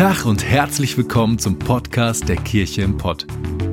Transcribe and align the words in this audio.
Tag 0.00 0.24
und 0.24 0.42
herzlich 0.42 0.96
willkommen 0.96 1.38
zum 1.38 1.58
Podcast 1.58 2.26
der 2.26 2.36
Kirche 2.36 2.80
im 2.80 2.96
Pott. 2.96 3.26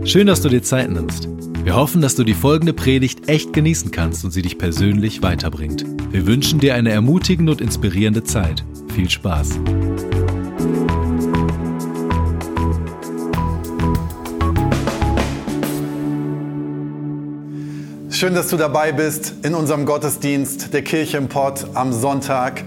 Schön, 0.04 0.28
dass 0.28 0.42
du 0.42 0.50
dir 0.50 0.61
Zeit 0.61 0.92
nimmst. 0.92 1.30
Wir 1.64 1.73
hoffen, 1.73 2.02
dass 2.02 2.16
du 2.16 2.25
die 2.25 2.34
folgende 2.34 2.73
Predigt 2.73 3.30
echt 3.30 3.54
genießen 3.54 3.92
kannst 3.92 4.25
und 4.25 4.32
sie 4.32 4.42
dich 4.42 4.57
persönlich 4.57 5.24
weiterbringt. 5.24 5.86
Wir 6.11 6.28
wünschen 6.28 6.60
dir 6.60 6.75
eine 6.75 6.92
ermutigende 6.92 7.54
und 7.54 7.61
inspirierende 7.61 8.25
Zeit. 8.25 8.66
Viel 8.93 9.10
Spaß. 9.10 9.52
Schön, 18.09 18.36
dass 18.36 18.50
du 18.50 18.57
dabei 18.57 18.92
bist 18.92 19.34
in 19.43 19.56
unserem 19.56 19.86
Gottesdienst 19.86 20.73
der 20.73 20.82
Kirche 20.82 21.15
im 21.15 21.29
Pott 21.29 21.68
am 21.73 21.93
Sonntag. 21.93 22.65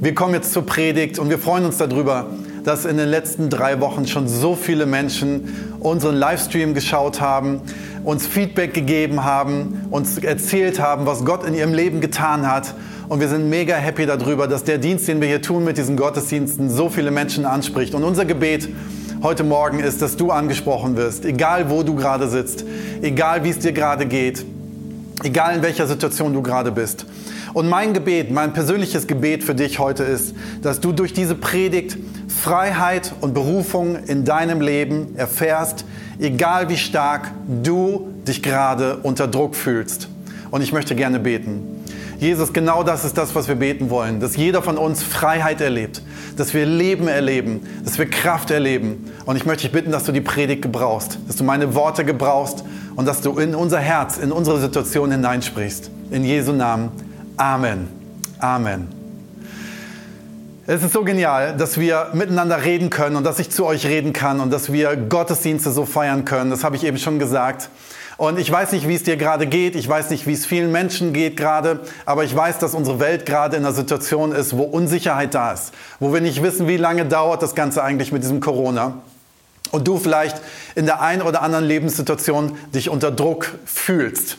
Wir 0.00 0.14
kommen 0.14 0.32
jetzt 0.32 0.54
zur 0.54 0.64
Predigt 0.64 1.18
und 1.18 1.28
wir 1.28 1.38
freuen 1.38 1.66
uns 1.66 1.76
darüber, 1.76 2.30
dass 2.64 2.84
in 2.84 2.96
den 2.96 3.08
letzten 3.08 3.50
drei 3.50 3.80
Wochen 3.80 4.06
schon 4.06 4.28
so 4.28 4.54
viele 4.54 4.86
Menschen 4.86 5.76
unseren 5.80 6.16
Livestream 6.16 6.74
geschaut 6.74 7.20
haben, 7.20 7.60
uns 8.04 8.26
Feedback 8.26 8.74
gegeben 8.74 9.24
haben, 9.24 9.86
uns 9.90 10.18
erzählt 10.18 10.80
haben, 10.80 11.06
was 11.06 11.24
Gott 11.24 11.44
in 11.44 11.54
ihrem 11.54 11.74
Leben 11.74 12.00
getan 12.00 12.50
hat. 12.50 12.74
Und 13.08 13.20
wir 13.20 13.28
sind 13.28 13.50
mega 13.50 13.74
happy 13.74 14.06
darüber, 14.06 14.46
dass 14.46 14.64
der 14.64 14.78
Dienst, 14.78 15.08
den 15.08 15.20
wir 15.20 15.28
hier 15.28 15.42
tun 15.42 15.64
mit 15.64 15.76
diesen 15.76 15.96
Gottesdiensten, 15.96 16.70
so 16.70 16.88
viele 16.88 17.10
Menschen 17.10 17.44
anspricht. 17.44 17.94
Und 17.94 18.04
unser 18.04 18.24
Gebet 18.24 18.68
heute 19.22 19.44
Morgen 19.44 19.80
ist, 19.80 20.02
dass 20.02 20.16
du 20.16 20.30
angesprochen 20.30 20.96
wirst, 20.96 21.24
egal 21.24 21.70
wo 21.70 21.82
du 21.82 21.94
gerade 21.94 22.28
sitzt, 22.28 22.64
egal 23.02 23.44
wie 23.44 23.50
es 23.50 23.58
dir 23.58 23.72
gerade 23.72 24.06
geht, 24.06 24.44
egal 25.22 25.56
in 25.56 25.62
welcher 25.62 25.86
Situation 25.86 26.32
du 26.32 26.42
gerade 26.42 26.72
bist. 26.72 27.06
Und 27.54 27.68
mein 27.68 27.92
Gebet, 27.92 28.30
mein 28.30 28.52
persönliches 28.52 29.06
Gebet 29.06 29.44
für 29.44 29.54
dich 29.54 29.78
heute 29.78 30.04
ist, 30.04 30.34
dass 30.62 30.80
du 30.80 30.92
durch 30.92 31.12
diese 31.12 31.34
Predigt 31.34 31.98
Freiheit 32.42 33.12
und 33.20 33.34
Berufung 33.34 33.94
in 34.06 34.24
deinem 34.24 34.60
Leben 34.60 35.14
erfährst, 35.16 35.84
egal 36.18 36.68
wie 36.68 36.76
stark 36.76 37.30
du 37.62 38.12
dich 38.26 38.42
gerade 38.42 38.96
unter 38.96 39.28
Druck 39.28 39.54
fühlst. 39.54 40.08
Und 40.50 40.60
ich 40.60 40.72
möchte 40.72 40.96
gerne 40.96 41.20
beten. 41.20 41.84
Jesus, 42.18 42.52
genau 42.52 42.82
das 42.82 43.04
ist 43.04 43.16
das, 43.16 43.36
was 43.36 43.46
wir 43.46 43.54
beten 43.54 43.90
wollen, 43.90 44.18
dass 44.18 44.36
jeder 44.36 44.60
von 44.60 44.76
uns 44.76 45.04
Freiheit 45.04 45.60
erlebt, 45.60 46.02
dass 46.36 46.52
wir 46.52 46.66
Leben 46.66 47.06
erleben, 47.06 47.60
dass 47.84 47.96
wir 47.96 48.10
Kraft 48.10 48.50
erleben. 48.50 49.12
Und 49.24 49.36
ich 49.36 49.46
möchte 49.46 49.62
dich 49.62 49.72
bitten, 49.72 49.92
dass 49.92 50.02
du 50.02 50.10
die 50.10 50.20
Predigt 50.20 50.62
gebrauchst, 50.62 51.20
dass 51.28 51.36
du 51.36 51.44
meine 51.44 51.76
Worte 51.76 52.04
gebrauchst 52.04 52.64
und 52.96 53.06
dass 53.06 53.20
du 53.20 53.38
in 53.38 53.54
unser 53.54 53.78
Herz, 53.78 54.18
in 54.18 54.32
unsere 54.32 54.60
Situation 54.60 55.12
hineinsprichst. 55.12 55.92
In 56.10 56.24
Jesu 56.24 56.50
Namen. 56.50 56.90
Amen. 57.36 57.86
Amen. 58.40 59.01
Es 60.64 60.84
ist 60.84 60.92
so 60.92 61.02
genial, 61.02 61.56
dass 61.56 61.76
wir 61.76 62.10
miteinander 62.12 62.62
reden 62.62 62.88
können 62.88 63.16
und 63.16 63.24
dass 63.24 63.40
ich 63.40 63.50
zu 63.50 63.66
euch 63.66 63.84
reden 63.84 64.12
kann 64.12 64.38
und 64.38 64.52
dass 64.52 64.72
wir 64.72 64.94
Gottesdienste 64.94 65.72
so 65.72 65.84
feiern 65.84 66.24
können. 66.24 66.52
Das 66.52 66.62
habe 66.62 66.76
ich 66.76 66.84
eben 66.84 66.98
schon 66.98 67.18
gesagt. 67.18 67.68
Und 68.16 68.38
ich 68.38 68.48
weiß 68.48 68.70
nicht, 68.70 68.86
wie 68.86 68.94
es 68.94 69.02
dir 69.02 69.16
gerade 69.16 69.48
geht. 69.48 69.74
Ich 69.74 69.88
weiß 69.88 70.10
nicht, 70.10 70.28
wie 70.28 70.32
es 70.34 70.46
vielen 70.46 70.70
Menschen 70.70 71.12
geht 71.12 71.36
gerade. 71.36 71.80
Aber 72.06 72.22
ich 72.22 72.36
weiß, 72.36 72.60
dass 72.60 72.74
unsere 72.74 73.00
Welt 73.00 73.26
gerade 73.26 73.56
in 73.56 73.64
einer 73.64 73.74
Situation 73.74 74.30
ist, 74.30 74.56
wo 74.56 74.62
Unsicherheit 74.62 75.34
da 75.34 75.50
ist. 75.52 75.72
Wo 75.98 76.14
wir 76.14 76.20
nicht 76.20 76.44
wissen, 76.44 76.68
wie 76.68 76.76
lange 76.76 77.06
dauert 77.06 77.42
das 77.42 77.56
Ganze 77.56 77.82
eigentlich 77.82 78.12
mit 78.12 78.22
diesem 78.22 78.38
Corona. 78.38 78.98
Und 79.72 79.88
du 79.88 79.98
vielleicht 79.98 80.40
in 80.76 80.86
der 80.86 81.00
einen 81.00 81.22
oder 81.22 81.42
anderen 81.42 81.64
Lebenssituation 81.64 82.56
dich 82.72 82.88
unter 82.88 83.10
Druck 83.10 83.52
fühlst. 83.64 84.38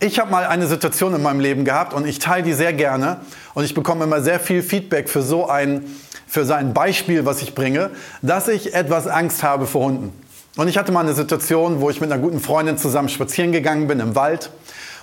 Ich 0.00 0.18
habe 0.18 0.30
mal 0.30 0.44
eine 0.46 0.66
Situation 0.66 1.14
in 1.14 1.22
meinem 1.22 1.40
Leben 1.40 1.64
gehabt 1.64 1.92
und 1.92 2.06
ich 2.06 2.18
teile 2.18 2.42
die 2.42 2.52
sehr 2.52 2.72
gerne 2.72 3.18
und 3.54 3.64
ich 3.64 3.74
bekomme 3.74 4.04
immer 4.04 4.20
sehr 4.20 4.40
viel 4.40 4.62
Feedback 4.62 5.08
für 5.08 5.22
so 5.22 5.48
ein, 5.48 5.84
für 6.26 6.44
so 6.44 6.52
ein 6.52 6.74
Beispiel, 6.74 7.24
was 7.24 7.42
ich 7.42 7.54
bringe, 7.54 7.90
dass 8.22 8.48
ich 8.48 8.74
etwas 8.74 9.06
Angst 9.06 9.42
habe 9.42 9.66
vor 9.66 9.86
Hunden. 9.86 10.12
Und 10.56 10.68
ich 10.68 10.76
hatte 10.76 10.92
mal 10.92 11.00
eine 11.00 11.14
Situation, 11.14 11.80
wo 11.80 11.90
ich 11.90 12.00
mit 12.00 12.10
einer 12.10 12.20
guten 12.20 12.40
Freundin 12.40 12.78
zusammen 12.78 13.08
spazieren 13.08 13.52
gegangen 13.52 13.86
bin 13.86 14.00
im 14.00 14.14
Wald. 14.14 14.50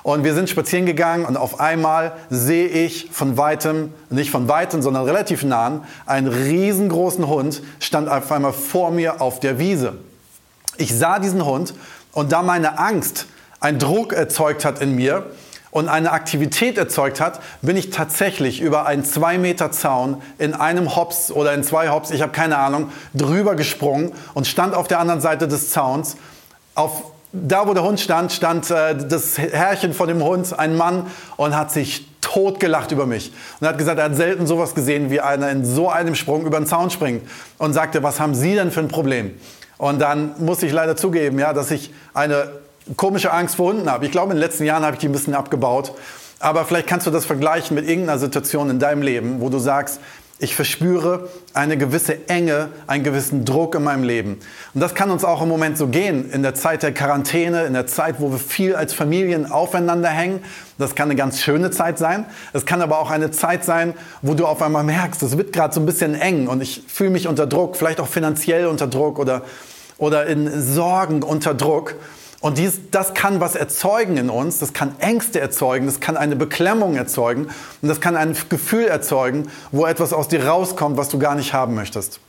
Und 0.04 0.24
wir 0.24 0.36
sind 0.36 0.50
spazieren 0.50 0.86
gegangen 0.86 1.26
und 1.26 1.36
auf 1.36 1.60
einmal 1.60 2.14
sehe 2.30 2.68
ich 2.68 3.10
von 3.12 3.38
weitem, 3.38 3.92
nicht 4.12 4.30
von 4.30 4.48
weitem, 4.48 4.84
sondern 4.84 5.06
relativ 5.06 5.44
nahen, 5.44 5.82
einen 6.06 6.28
riesengroßen 6.28 7.28
Hund 7.28 7.64
stand 7.80 8.08
auf 8.08 8.32
einmal 8.32 8.54
vor 8.54 8.92
mir 8.92 9.20
auf 9.20 9.40
der 9.40 9.58
Wiese. 9.58 9.94
Ich 10.78 10.96
sah 10.96 11.18
diesen 11.18 11.44
Hund 11.44 11.74
und 12.12 12.32
da 12.32 12.44
meine 12.44 12.78
Angst 12.78 13.26
einen 13.66 13.80
Druck 13.80 14.14
erzeugt 14.14 14.64
hat 14.64 14.80
in 14.80 14.96
mir 14.96 15.26
und 15.72 15.90
eine 15.90 16.12
Aktivität 16.12 16.78
erzeugt 16.78 17.20
hat, 17.20 17.40
bin 17.64 17.76
ich 17.76 17.90
tatsächlich 17.90 18.62
über 18.62 18.86
einen 18.86 19.04
zwei 19.04 19.40
Meter 19.40 19.72
Zaun 19.72 20.22
in 20.38 20.54
einem 20.54 20.96
Hops 20.96 21.32
oder 21.32 21.52
in 21.54 21.64
zwei 21.64 21.90
Hops, 21.90 22.12
ich 22.12 22.22
habe 22.22 22.32
keine 22.32 22.58
Ahnung, 22.60 22.92
drüber 23.16 23.56
gesprungen 23.56 24.14
und 24.36 24.46
stand 24.46 24.76
auf 24.76 24.88
der 24.88 25.00
anderen 25.00 25.20
Seite 25.20 25.48
des 25.48 25.72
Zauns. 25.72 26.16
Auf, 26.76 27.06
da, 27.34 27.68
wo 27.68 27.74
der 27.74 27.84
Hund 27.84 28.00
stand, 28.00 28.32
stand 28.32 28.70
äh, 28.70 28.96
das 28.96 29.40
Herrchen 29.40 29.94
von 29.94 30.08
dem 30.08 30.24
Hund, 30.24 30.58
ein 30.58 30.78
Mann, 30.78 31.08
und 31.36 31.58
hat 31.58 31.72
sich 31.72 32.08
totgelacht 32.22 32.92
über 32.92 33.08
mich. 33.08 33.34
Und 33.60 33.68
hat 33.68 33.80
gesagt, 33.80 33.98
er 33.98 34.06
hat 34.06 34.16
selten 34.16 34.46
sowas 34.46 34.76
gesehen, 34.76 35.10
wie 35.10 35.22
einer 35.22 35.50
in 35.50 35.66
so 35.66 35.90
einem 35.90 36.14
Sprung 36.14 36.46
über 36.46 36.60
den 36.60 36.68
Zaun 36.68 36.92
springt. 36.92 37.28
Und 37.58 37.74
sagte, 37.74 38.04
was 38.04 38.20
haben 38.20 38.36
Sie 38.36 38.54
denn 38.54 38.72
für 38.72 38.82
ein 38.82 38.90
Problem? 38.90 39.32
Und 39.78 40.00
dann 40.00 40.36
muss 40.38 40.62
ich 40.62 40.72
leider 40.72 40.96
zugeben, 40.96 41.40
ja, 41.40 41.52
dass 41.52 41.72
ich 41.72 41.92
eine 42.14 42.48
komische 42.96 43.32
Angst 43.32 43.56
vor 43.56 43.72
Hunden 43.72 43.90
habe. 43.90 44.06
Ich 44.06 44.12
glaube, 44.12 44.32
in 44.32 44.38
den 44.38 44.44
letzten 44.44 44.64
Jahren 44.64 44.84
habe 44.84 44.94
ich 44.94 45.00
die 45.00 45.08
ein 45.08 45.12
bisschen 45.12 45.34
abgebaut. 45.34 45.94
Aber 46.40 46.66
vielleicht 46.66 46.88
kannst 46.88 47.08
du 47.08 47.12
das 47.12 47.26
vergleichen 47.26 47.76
mit 47.76 47.88
irgendeiner 47.88 48.20
Situation 48.20 48.70
in 48.70 48.80
deinem 48.80 49.02
Leben, 49.02 49.42
wo 49.42 49.50
du 49.50 49.58
sagst, 49.58 50.00
ich 50.38 50.54
verspüre 50.54 51.30
eine 51.54 51.78
gewisse 51.78 52.28
Enge, 52.28 52.68
einen 52.88 53.06
gewissen 53.06 53.46
Druck 53.46 53.74
in 53.74 53.86
meinem 53.86 54.04
Leben. 54.04 54.38
Und 54.74 54.82
das 54.82 54.94
kann 54.94 55.10
uns 55.10 55.24
auch 55.24 55.42
im 55.42 55.48
Moment 55.48 55.78
so 55.78 55.88
gehen, 55.88 56.30
in 56.30 56.44
der 56.44 56.54
Zeit 56.54 56.84
der 56.84 56.94
Quarantäne, 56.94 57.64
in 57.64 57.72
der 57.72 57.88
Zeit, 57.88 58.16
wo 58.20 58.32
wir 58.32 58.38
viel 58.38 58.76
als 58.76 58.94
Familien 58.94 59.50
aufeinander 59.50 60.10
hängen. 60.10 60.44
Das 60.78 60.94
kann 60.94 61.10
eine 61.10 61.16
ganz 61.16 61.42
schöne 61.42 61.72
Zeit 61.72 61.98
sein. 61.98 62.26
Es 62.52 62.66
kann 62.66 62.82
aber 62.82 63.00
auch 63.00 63.12
eine 63.12 63.32
Zeit 63.32 63.64
sein, 63.64 63.94
wo 64.22 64.34
du 64.34 64.46
auf 64.46 64.62
einmal 64.62 64.84
merkst, 64.84 65.24
es 65.24 65.38
wird 65.38 65.54
gerade 65.54 65.74
so 65.74 65.80
ein 65.80 65.86
bisschen 65.86 66.16
eng 66.16 66.48
und 66.48 66.62
ich 66.62 66.84
fühle 66.86 67.12
mich 67.12 67.30
unter 67.30 67.48
Druck, 67.48 67.78
vielleicht 67.78 68.02
auch 68.02 68.08
finanziell 68.08 68.68
unter 68.68 68.88
Druck 68.88 69.20
oder, 69.20 69.42
oder 69.98 70.26
in 70.26 70.62
Sorgen 70.62 71.24
unter 71.24 71.54
Druck. 71.54 71.96
Und 72.46 72.60
dies, 72.60 72.80
das 72.92 73.16
kann 73.16 73.40
was 73.40 73.56
erzeugen 73.56 74.18
in 74.18 74.30
uns, 74.30 74.60
das 74.60 74.72
kann 74.72 74.94
Ängste 75.00 75.40
erzeugen, 75.40 75.88
das 75.88 76.00
kann 76.00 76.16
eine 76.16 76.36
Beklemmung 76.36 76.96
erzeugen 76.96 77.48
und 77.82 77.90
das 77.90 78.00
kann 78.00 78.16
ein 78.16 78.38
Gefühl 78.50 78.86
erzeugen, 78.86 79.50
wo 79.72 79.88
etwas 79.88 80.14
aus 80.14 80.28
dir 80.28 80.46
rauskommt, 80.46 80.96
was 80.96 81.10
du 81.10 81.18
gar 81.18 81.34
nicht 81.34 81.54
haben 81.54 81.74
möchtest. 81.74 82.20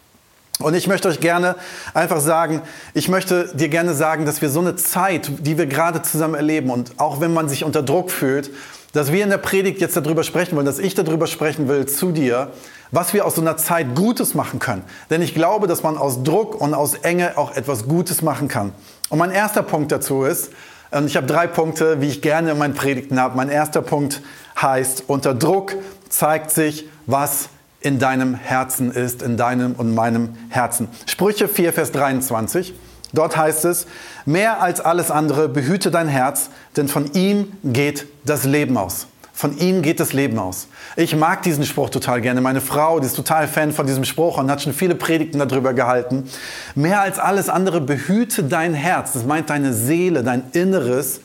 Und 0.59 0.73
ich 0.73 0.87
möchte 0.87 1.09
euch 1.09 1.21
gerne 1.21 1.57
einfach 1.93 2.21
sagen, 2.21 2.63
ich 2.95 3.11
möchte 3.11 3.55
dir 3.55 3.69
gerne 3.69 3.93
sagen, 3.93 4.25
dass 4.25 4.41
wir 4.41 4.49
so 4.49 4.61
eine 4.61 4.75
Zeit, 4.77 5.31
die 5.41 5.59
wir 5.59 5.67
gerade 5.67 6.01
zusammen 6.01 6.35
erleben 6.35 6.71
und 6.71 6.93
auch 6.97 7.21
wenn 7.21 7.35
man 7.35 7.51
sich 7.51 7.63
unter 7.63 7.83
Druck 7.83 8.11
fühlt, 8.11 8.49
dass 8.97 9.13
wir 9.13 9.23
in 9.23 9.31
der 9.31 9.39
Predigt 9.39 9.81
jetzt 9.81 9.97
darüber 9.97 10.25
sprechen 10.25 10.57
wollen, 10.57 10.65
dass 10.65 10.79
ich 10.79 10.95
darüber 10.95 11.27
sprechen 11.27 11.69
will 11.69 11.85
zu 11.85 12.13
dir, 12.13 12.53
was 12.91 13.13
wir 13.13 13.27
aus 13.27 13.35
so 13.35 13.43
einer 13.43 13.59
Zeit 13.59 13.95
Gutes 13.95 14.35
machen 14.35 14.59
können. 14.59 14.85
Denn 15.11 15.21
ich 15.21 15.35
glaube, 15.35 15.67
dass 15.67 15.83
man 15.83 15.99
aus 15.99 16.23
Druck 16.23 16.59
und 16.59 16.73
aus 16.73 16.95
Enge 16.95 17.37
auch 17.37 17.55
etwas 17.55 17.87
Gutes 17.87 18.23
machen 18.23 18.49
kann. 18.49 18.73
Und 19.11 19.19
mein 19.19 19.33
erster 19.33 19.63
Punkt 19.63 19.93
dazu 19.93 20.25
ist, 20.25 20.51
und 20.93 21.07
ich 21.07 21.17
habe 21.17 21.27
drei 21.27 21.47
Punkte, 21.47 22.01
wie 22.01 22.07
ich 22.07 22.23
gerne 22.23 22.53
in 22.53 22.59
meinen 22.59 22.75
Predigten 22.75 23.21
habe. 23.21 23.37
Mein 23.37 23.51
erster 23.51 23.83
Punkt 23.83 24.23
heißt, 24.63 25.05
unter 25.09 25.35
Druck 25.35 25.75
zeigt 26.09 26.51
sich, 26.51 26.89
was 27.05 27.49
in 27.81 27.99
deinem 27.99 28.35
Herzen 28.35 28.93
ist, 28.93 29.21
in 29.21 29.37
deinem 29.37 29.73
und 29.73 29.95
meinem 29.95 30.37
Herzen. 30.49 30.89
Sprüche 31.05 31.49
4, 31.49 31.73
Vers 31.73 31.93
23. 31.93 32.73
Dort 33.17 33.37
heißt 33.37 33.65
es, 33.65 33.87
mehr 34.27 34.61
als 34.63 34.81
alles 34.81 35.11
andere 35.11 35.49
behüte 35.49 35.91
dein 35.91 36.07
Herz, 36.07 36.51
denn 36.77 36.87
von 36.87 37.13
ihm 37.15 37.53
geht 37.65 38.07
das 38.25 38.45
Leben 38.45 38.77
aus. 38.77 39.07
Von 39.33 39.57
ihm 39.57 39.83
geht 39.83 40.01
das 40.01 40.13
Leben 40.13 40.39
aus. 40.39 40.69
Ich 40.97 41.17
mag 41.17 41.43
diesen 41.43 41.65
Spruch 41.65 41.91
total 41.91 42.21
gerne. 42.21 42.41
Meine 42.41 42.61
Frau, 42.61 43.01
die 43.01 43.07
ist 43.07 43.17
total 43.17 43.49
Fan 43.49 43.73
von 43.73 43.87
diesem 43.87 44.05
Spruch 44.05 44.39
und 44.39 44.51
hat 44.51 44.63
schon 44.63 44.75
viele 44.75 44.95
Predigten 44.95 45.39
darüber 45.39 45.73
gehalten. 45.73 46.29
Mehr 46.75 47.01
als 47.01 47.19
alles 47.19 47.49
andere 47.49 47.81
behüte 47.81 48.45
dein 48.45 48.75
Herz. 48.75 49.13
Das 49.13 49.25
meint 49.25 49.51
deine 49.51 49.73
Seele, 49.73 50.23
dein 50.23 50.45
Inneres. 50.53 51.21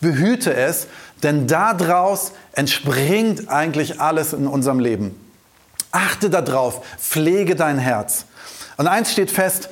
Behüte 0.00 0.54
es, 0.54 0.86
denn 1.22 1.46
daraus 1.46 2.32
entspringt 2.52 3.48
eigentlich 3.48 4.00
alles 4.00 4.32
in 4.32 4.46
unserem 4.46 4.80
Leben. 4.80 5.14
Achte 5.92 6.30
darauf, 6.30 6.84
pflege 6.98 7.54
dein 7.56 7.78
Herz. 7.78 8.26
Und 8.76 8.86
eins 8.86 9.10
steht 9.12 9.30
fest, 9.32 9.68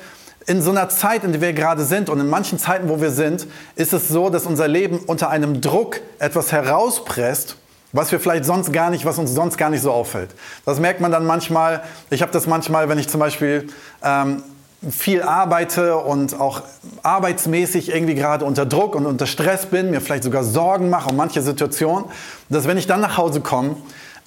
in 0.47 0.61
so 0.61 0.71
einer 0.71 0.87
Zeit, 0.89 1.25
in 1.25 1.33
der 1.33 1.41
wir 1.41 1.53
gerade 1.53 1.83
sind 1.83 2.09
und 2.09 2.19
in 2.19 2.29
manchen 2.29 2.57
Zeiten, 2.57 2.87
wo 2.89 3.01
wir 3.01 3.11
sind, 3.11 3.45
ist 3.75 3.93
es 3.93 4.07
so, 4.07 4.29
dass 4.29 4.45
unser 4.45 4.67
Leben 4.67 4.99
unter 5.05 5.29
einem 5.29 5.59
Druck 5.59 5.99
etwas 6.19 6.53
herauspresst, 6.53 7.57
was 7.91 8.11
wir 8.13 8.19
vielleicht 8.19 8.45
sonst 8.45 8.71
gar 8.71 8.89
nicht, 8.89 9.05
was 9.05 9.17
uns 9.17 9.33
sonst 9.33 9.57
gar 9.57 9.69
nicht 9.69 9.81
so 9.81 9.91
auffällt. 9.91 10.29
Das 10.65 10.79
merkt 10.79 11.01
man 11.01 11.11
dann 11.11 11.25
manchmal. 11.25 11.83
Ich 12.09 12.21
habe 12.21 12.31
das 12.31 12.47
manchmal, 12.47 12.87
wenn 12.87 12.97
ich 12.97 13.09
zum 13.09 13.19
Beispiel 13.19 13.67
ähm, 14.01 14.41
viel 14.89 15.21
arbeite 15.21 15.97
und 15.97 16.39
auch 16.39 16.61
arbeitsmäßig 17.03 17.93
irgendwie 17.93 18.15
gerade 18.15 18.45
unter 18.45 18.65
Druck 18.65 18.95
und 18.95 19.05
unter 19.05 19.25
Stress 19.25 19.65
bin, 19.65 19.91
mir 19.91 19.99
vielleicht 19.99 20.23
sogar 20.23 20.45
Sorgen 20.45 20.89
mache 20.89 21.09
um 21.09 21.17
manche 21.17 21.41
Situationen, 21.41 22.05
dass 22.49 22.67
wenn 22.67 22.77
ich 22.77 22.87
dann 22.87 23.01
nach 23.01 23.17
Hause 23.17 23.41
komme, 23.41 23.75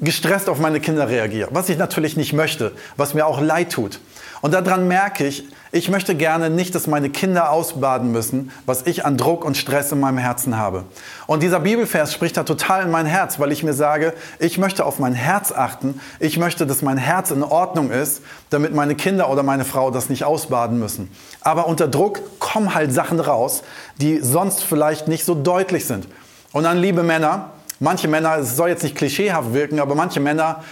gestresst 0.00 0.48
auf 0.48 0.58
meine 0.58 0.80
Kinder 0.80 1.08
reagiere, 1.08 1.48
was 1.52 1.68
ich 1.68 1.78
natürlich 1.78 2.16
nicht 2.16 2.32
möchte, 2.32 2.72
was 2.96 3.14
mir 3.14 3.26
auch 3.26 3.40
leid 3.40 3.70
tut. 3.72 4.00
Und 4.40 4.54
daran 4.54 4.88
merke 4.88 5.26
ich, 5.26 5.44
ich 5.72 5.88
möchte 5.88 6.16
gerne 6.16 6.50
nicht, 6.50 6.74
dass 6.74 6.86
meine 6.86 7.10
Kinder 7.10 7.50
ausbaden 7.50 8.10
müssen, 8.10 8.50
was 8.66 8.86
ich 8.86 9.04
an 9.04 9.16
Druck 9.16 9.44
und 9.44 9.56
Stress 9.56 9.92
in 9.92 10.00
meinem 10.00 10.18
Herzen 10.18 10.56
habe. 10.56 10.84
Und 11.26 11.42
dieser 11.42 11.60
Bibelvers 11.60 12.12
spricht 12.12 12.36
da 12.36 12.42
total 12.42 12.84
in 12.84 12.90
mein 12.90 13.06
Herz, 13.06 13.38
weil 13.38 13.52
ich 13.52 13.62
mir 13.62 13.74
sage, 13.74 14.14
ich 14.38 14.58
möchte 14.58 14.84
auf 14.84 14.98
mein 14.98 15.12
Herz 15.12 15.52
achten. 15.52 16.00
Ich 16.18 16.38
möchte, 16.38 16.66
dass 16.66 16.82
mein 16.82 16.96
Herz 16.96 17.30
in 17.30 17.44
Ordnung 17.44 17.90
ist, 17.90 18.22
damit 18.48 18.74
meine 18.74 18.96
Kinder 18.96 19.30
oder 19.30 19.42
meine 19.42 19.64
Frau 19.64 19.90
das 19.90 20.08
nicht 20.08 20.24
ausbaden 20.24 20.78
müssen. 20.78 21.10
Aber 21.42 21.68
unter 21.68 21.86
Druck 21.86 22.20
kommen 22.40 22.74
halt 22.74 22.92
Sachen 22.92 23.20
raus, 23.20 23.62
die 23.98 24.18
sonst 24.20 24.64
vielleicht 24.64 25.06
nicht 25.06 25.24
so 25.24 25.34
deutlich 25.34 25.84
sind. 25.84 26.08
Und 26.52 26.64
dann, 26.64 26.78
liebe 26.78 27.02
Männer, 27.02 27.50
manche 27.78 28.08
Männer, 28.08 28.38
es 28.38 28.56
soll 28.56 28.70
jetzt 28.70 28.82
nicht 28.82 28.96
klischeehaft 28.96 29.52
wirken, 29.52 29.78
aber 29.78 29.94
manche 29.94 30.18
Männer 30.18 30.64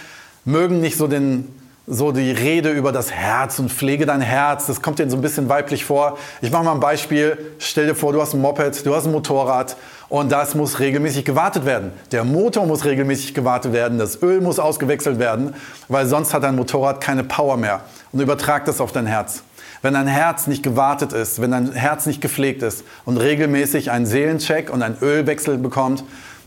mögen 0.43 0.81
nicht 0.81 0.97
so 0.97 1.07
den 1.07 1.58
so 1.91 2.11
die 2.11 2.31
Rede 2.31 2.69
über 2.69 2.91
das 2.91 3.11
Herz 3.11 3.57
und 3.57 3.71
pflege 3.71 4.05
dein 4.05 4.21
Herz. 4.21 4.67
Das 4.67 4.83
kommt 4.83 4.99
denen 4.99 5.09
so 5.09 5.17
ein 5.17 5.21
bisschen 5.21 5.49
weiblich 5.49 5.85
vor. 5.85 6.19
Ich 6.39 6.51
mache 6.51 6.63
mal 6.63 6.73
ein 6.73 6.79
Beispiel. 6.79 7.37
Stell 7.57 7.87
dir 7.87 7.95
vor, 7.95 8.13
du 8.13 8.21
hast 8.21 8.35
ein 8.35 8.41
Moped, 8.41 8.85
du 8.85 8.95
hast 8.95 9.07
ein 9.07 9.11
Motorrad 9.11 9.75
und 10.07 10.31
das 10.31 10.53
muss 10.53 10.79
regelmäßig 10.79 11.25
gewartet 11.25 11.65
werden. 11.65 11.91
Der 12.11 12.23
Motor 12.23 12.67
muss 12.67 12.85
regelmäßig 12.85 13.33
gewartet 13.33 13.73
werden, 13.73 13.97
das 13.97 14.21
Öl 14.21 14.39
muss 14.39 14.59
ausgewechselt 14.59 15.17
werden, 15.17 15.55
weil 15.87 16.05
sonst 16.05 16.31
hat 16.31 16.43
dein 16.43 16.55
Motorrad 16.55 17.01
keine 17.01 17.23
Power 17.23 17.57
mehr. 17.57 17.81
Und 18.11 18.19
übertrag 18.19 18.65
das 18.65 18.81
auf 18.81 18.91
dein 18.91 19.07
Herz. 19.07 19.41
Wenn 19.81 19.95
dein 19.95 20.07
Herz 20.07 20.45
nicht 20.45 20.61
gewartet 20.61 21.11
ist, 21.11 21.41
wenn 21.41 21.51
dein 21.51 21.71
Herz 21.71 22.05
nicht 22.05 22.21
gepflegt 22.21 22.61
ist 22.61 22.83
und 23.05 23.17
regelmäßig 23.17 23.89
einen 23.89 24.05
Seelencheck 24.05 24.71
und 24.71 24.83
einen 24.83 24.97
Ölwechsel 25.01 25.57
bekommt, 25.57 26.03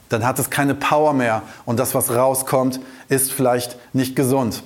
dann 0.09 0.25
hat 0.25 0.38
es 0.38 0.50
keine 0.50 0.75
Power 0.77 1.15
mehr 1.15 1.43
und 1.65 1.81
das, 1.81 1.95
was 1.95 2.15
rauskommt, 2.15 2.79
ist 3.09 3.33
vielleicht 3.33 3.77
nicht 3.93 4.15
gesund. 4.15 4.62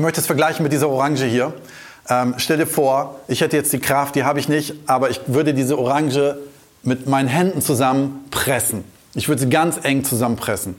Möchte 0.00 0.20
es 0.20 0.26
vergleichen 0.26 0.62
mit 0.62 0.72
dieser 0.72 0.88
Orange 0.88 1.26
hier. 1.26 1.52
Ähm, 2.08 2.34
stell 2.38 2.56
dir 2.56 2.66
vor, 2.66 3.20
ich 3.28 3.42
hätte 3.42 3.56
jetzt 3.56 3.70
die 3.72 3.80
Kraft, 3.80 4.14
die 4.14 4.24
habe 4.24 4.38
ich 4.38 4.48
nicht, 4.48 4.74
aber 4.86 5.10
ich 5.10 5.20
würde 5.26 5.52
diese 5.52 5.78
Orange 5.78 6.38
mit 6.82 7.06
meinen 7.06 7.28
Händen 7.28 7.60
zusammen 7.60 8.24
pressen. 8.30 8.84
Ich 9.14 9.28
würde 9.28 9.42
sie 9.42 9.50
ganz 9.50 9.78
eng 9.82 10.02
zusammenpressen. 10.02 10.74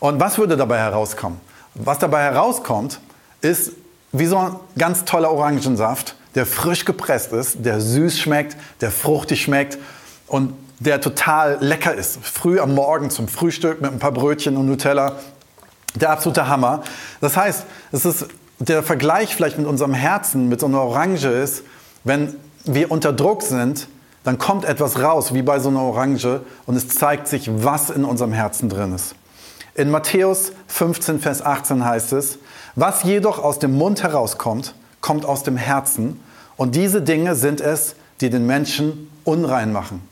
Und 0.00 0.20
was 0.20 0.36
würde 0.36 0.58
dabei 0.58 0.78
herauskommen? 0.78 1.40
Was 1.74 1.98
dabei 1.98 2.24
herauskommt, 2.24 3.00
ist 3.40 3.72
wie 4.12 4.26
so 4.26 4.36
ein 4.36 4.56
ganz 4.76 5.06
toller 5.06 5.30
Orangensaft, 5.30 6.14
der 6.34 6.44
frisch 6.44 6.84
gepresst 6.84 7.32
ist, 7.32 7.64
der 7.64 7.80
süß 7.80 8.18
schmeckt, 8.18 8.56
der 8.82 8.90
fruchtig 8.90 9.42
schmeckt 9.42 9.78
und 10.26 10.52
der 10.78 11.00
total 11.00 11.56
lecker 11.60 11.94
ist. 11.94 12.18
Früh 12.22 12.60
am 12.60 12.74
Morgen 12.74 13.08
zum 13.08 13.28
Frühstück 13.28 13.80
mit 13.80 13.90
ein 13.90 13.98
paar 13.98 14.12
Brötchen 14.12 14.58
und 14.58 14.66
Nutella. 14.66 15.16
Der 15.94 16.10
absolute 16.10 16.46
Hammer. 16.48 16.82
Das 17.22 17.36
heißt, 17.36 17.64
es 17.92 18.04
ist 18.04 18.26
der 18.58 18.82
Vergleich 18.82 19.34
vielleicht 19.34 19.58
mit 19.58 19.66
unserem 19.66 19.94
Herzen, 19.94 20.48
mit 20.48 20.60
so 20.60 20.66
einer 20.66 20.82
Orange 20.82 21.28
ist, 21.28 21.62
wenn 22.04 22.34
wir 22.64 22.90
unter 22.90 23.12
Druck 23.12 23.42
sind, 23.42 23.88
dann 24.24 24.38
kommt 24.38 24.64
etwas 24.64 25.00
raus, 25.00 25.32
wie 25.32 25.42
bei 25.42 25.58
so 25.58 25.68
einer 25.68 25.82
Orange, 25.82 26.42
und 26.66 26.76
es 26.76 26.88
zeigt 26.88 27.28
sich, 27.28 27.50
was 27.62 27.90
in 27.90 28.04
unserem 28.04 28.32
Herzen 28.32 28.68
drin 28.68 28.94
ist. 28.94 29.14
In 29.74 29.90
Matthäus 29.90 30.52
15, 30.66 31.20
Vers 31.20 31.40
18 31.40 31.84
heißt 31.84 32.12
es, 32.12 32.38
was 32.74 33.04
jedoch 33.04 33.42
aus 33.42 33.58
dem 33.58 33.76
Mund 33.76 34.02
herauskommt, 34.02 34.74
kommt 35.00 35.24
aus 35.24 35.44
dem 35.44 35.56
Herzen, 35.56 36.20
und 36.56 36.74
diese 36.74 37.00
Dinge 37.00 37.36
sind 37.36 37.60
es, 37.60 37.94
die 38.20 38.30
den 38.30 38.44
Menschen 38.44 39.08
unrein 39.22 39.72
machen. 39.72 40.02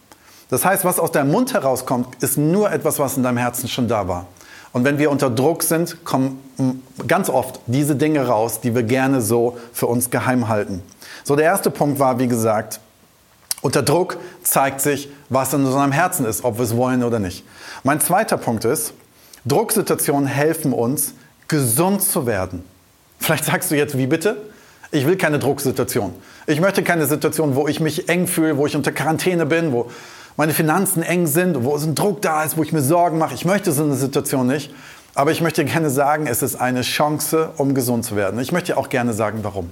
Das 0.48 0.64
heißt, 0.64 0.84
was 0.84 1.00
aus 1.00 1.10
deinem 1.10 1.32
Mund 1.32 1.52
herauskommt, 1.52 2.22
ist 2.22 2.38
nur 2.38 2.70
etwas, 2.70 3.00
was 3.00 3.16
in 3.16 3.24
deinem 3.24 3.38
Herzen 3.38 3.68
schon 3.68 3.88
da 3.88 4.06
war. 4.06 4.26
Und 4.72 4.84
wenn 4.84 4.98
wir 4.98 5.10
unter 5.10 5.30
Druck 5.30 5.62
sind, 5.62 6.04
kommen 6.04 6.42
ganz 7.06 7.28
oft 7.28 7.60
diese 7.66 7.96
Dinge 7.96 8.26
raus, 8.26 8.60
die 8.60 8.74
wir 8.74 8.82
gerne 8.82 9.20
so 9.20 9.56
für 9.72 9.86
uns 9.86 10.10
geheim 10.10 10.48
halten. 10.48 10.82
So, 11.24 11.36
der 11.36 11.46
erste 11.46 11.70
Punkt 11.70 11.98
war, 11.98 12.18
wie 12.18 12.28
gesagt, 12.28 12.80
unter 13.62 13.82
Druck 13.82 14.18
zeigt 14.42 14.80
sich, 14.80 15.08
was 15.28 15.52
in 15.52 15.64
unserem 15.64 15.92
Herzen 15.92 16.26
ist, 16.26 16.44
ob 16.44 16.58
wir 16.58 16.64
es 16.64 16.76
wollen 16.76 17.02
oder 17.02 17.18
nicht. 17.18 17.44
Mein 17.82 18.00
zweiter 18.00 18.36
Punkt 18.36 18.64
ist, 18.64 18.92
Drucksituationen 19.44 20.26
helfen 20.26 20.72
uns, 20.72 21.14
gesund 21.48 22.02
zu 22.02 22.26
werden. 22.26 22.64
Vielleicht 23.18 23.44
sagst 23.44 23.70
du 23.70 23.76
jetzt, 23.76 23.96
wie 23.96 24.06
bitte? 24.06 24.36
Ich 24.92 25.06
will 25.06 25.16
keine 25.16 25.38
Drucksituation. 25.38 26.14
Ich 26.46 26.60
möchte 26.60 26.82
keine 26.82 27.06
Situation, 27.06 27.56
wo 27.56 27.66
ich 27.66 27.80
mich 27.80 28.08
eng 28.08 28.26
fühle, 28.26 28.56
wo 28.56 28.66
ich 28.66 28.76
unter 28.76 28.92
Quarantäne 28.92 29.46
bin, 29.46 29.72
wo 29.72 29.90
meine 30.36 30.52
Finanzen 30.52 31.02
eng 31.02 31.26
sind, 31.26 31.64
wo 31.64 31.74
es 31.76 31.84
ein 31.84 31.94
Druck 31.94 32.22
da 32.22 32.44
ist, 32.44 32.56
wo 32.56 32.62
ich 32.62 32.72
mir 32.72 32.82
Sorgen 32.82 33.18
mache. 33.18 33.34
Ich 33.34 33.44
möchte 33.44 33.72
so 33.72 33.84
eine 33.84 33.94
Situation 33.94 34.46
nicht. 34.46 34.72
Aber 35.14 35.30
ich 35.30 35.40
möchte 35.40 35.64
gerne 35.64 35.88
sagen, 35.88 36.26
es 36.26 36.42
ist 36.42 36.56
eine 36.56 36.82
Chance, 36.82 37.50
um 37.56 37.74
gesund 37.74 38.04
zu 38.04 38.16
werden. 38.16 38.38
Ich 38.38 38.52
möchte 38.52 38.76
auch 38.76 38.90
gerne 38.90 39.14
sagen, 39.14 39.38
warum. 39.42 39.70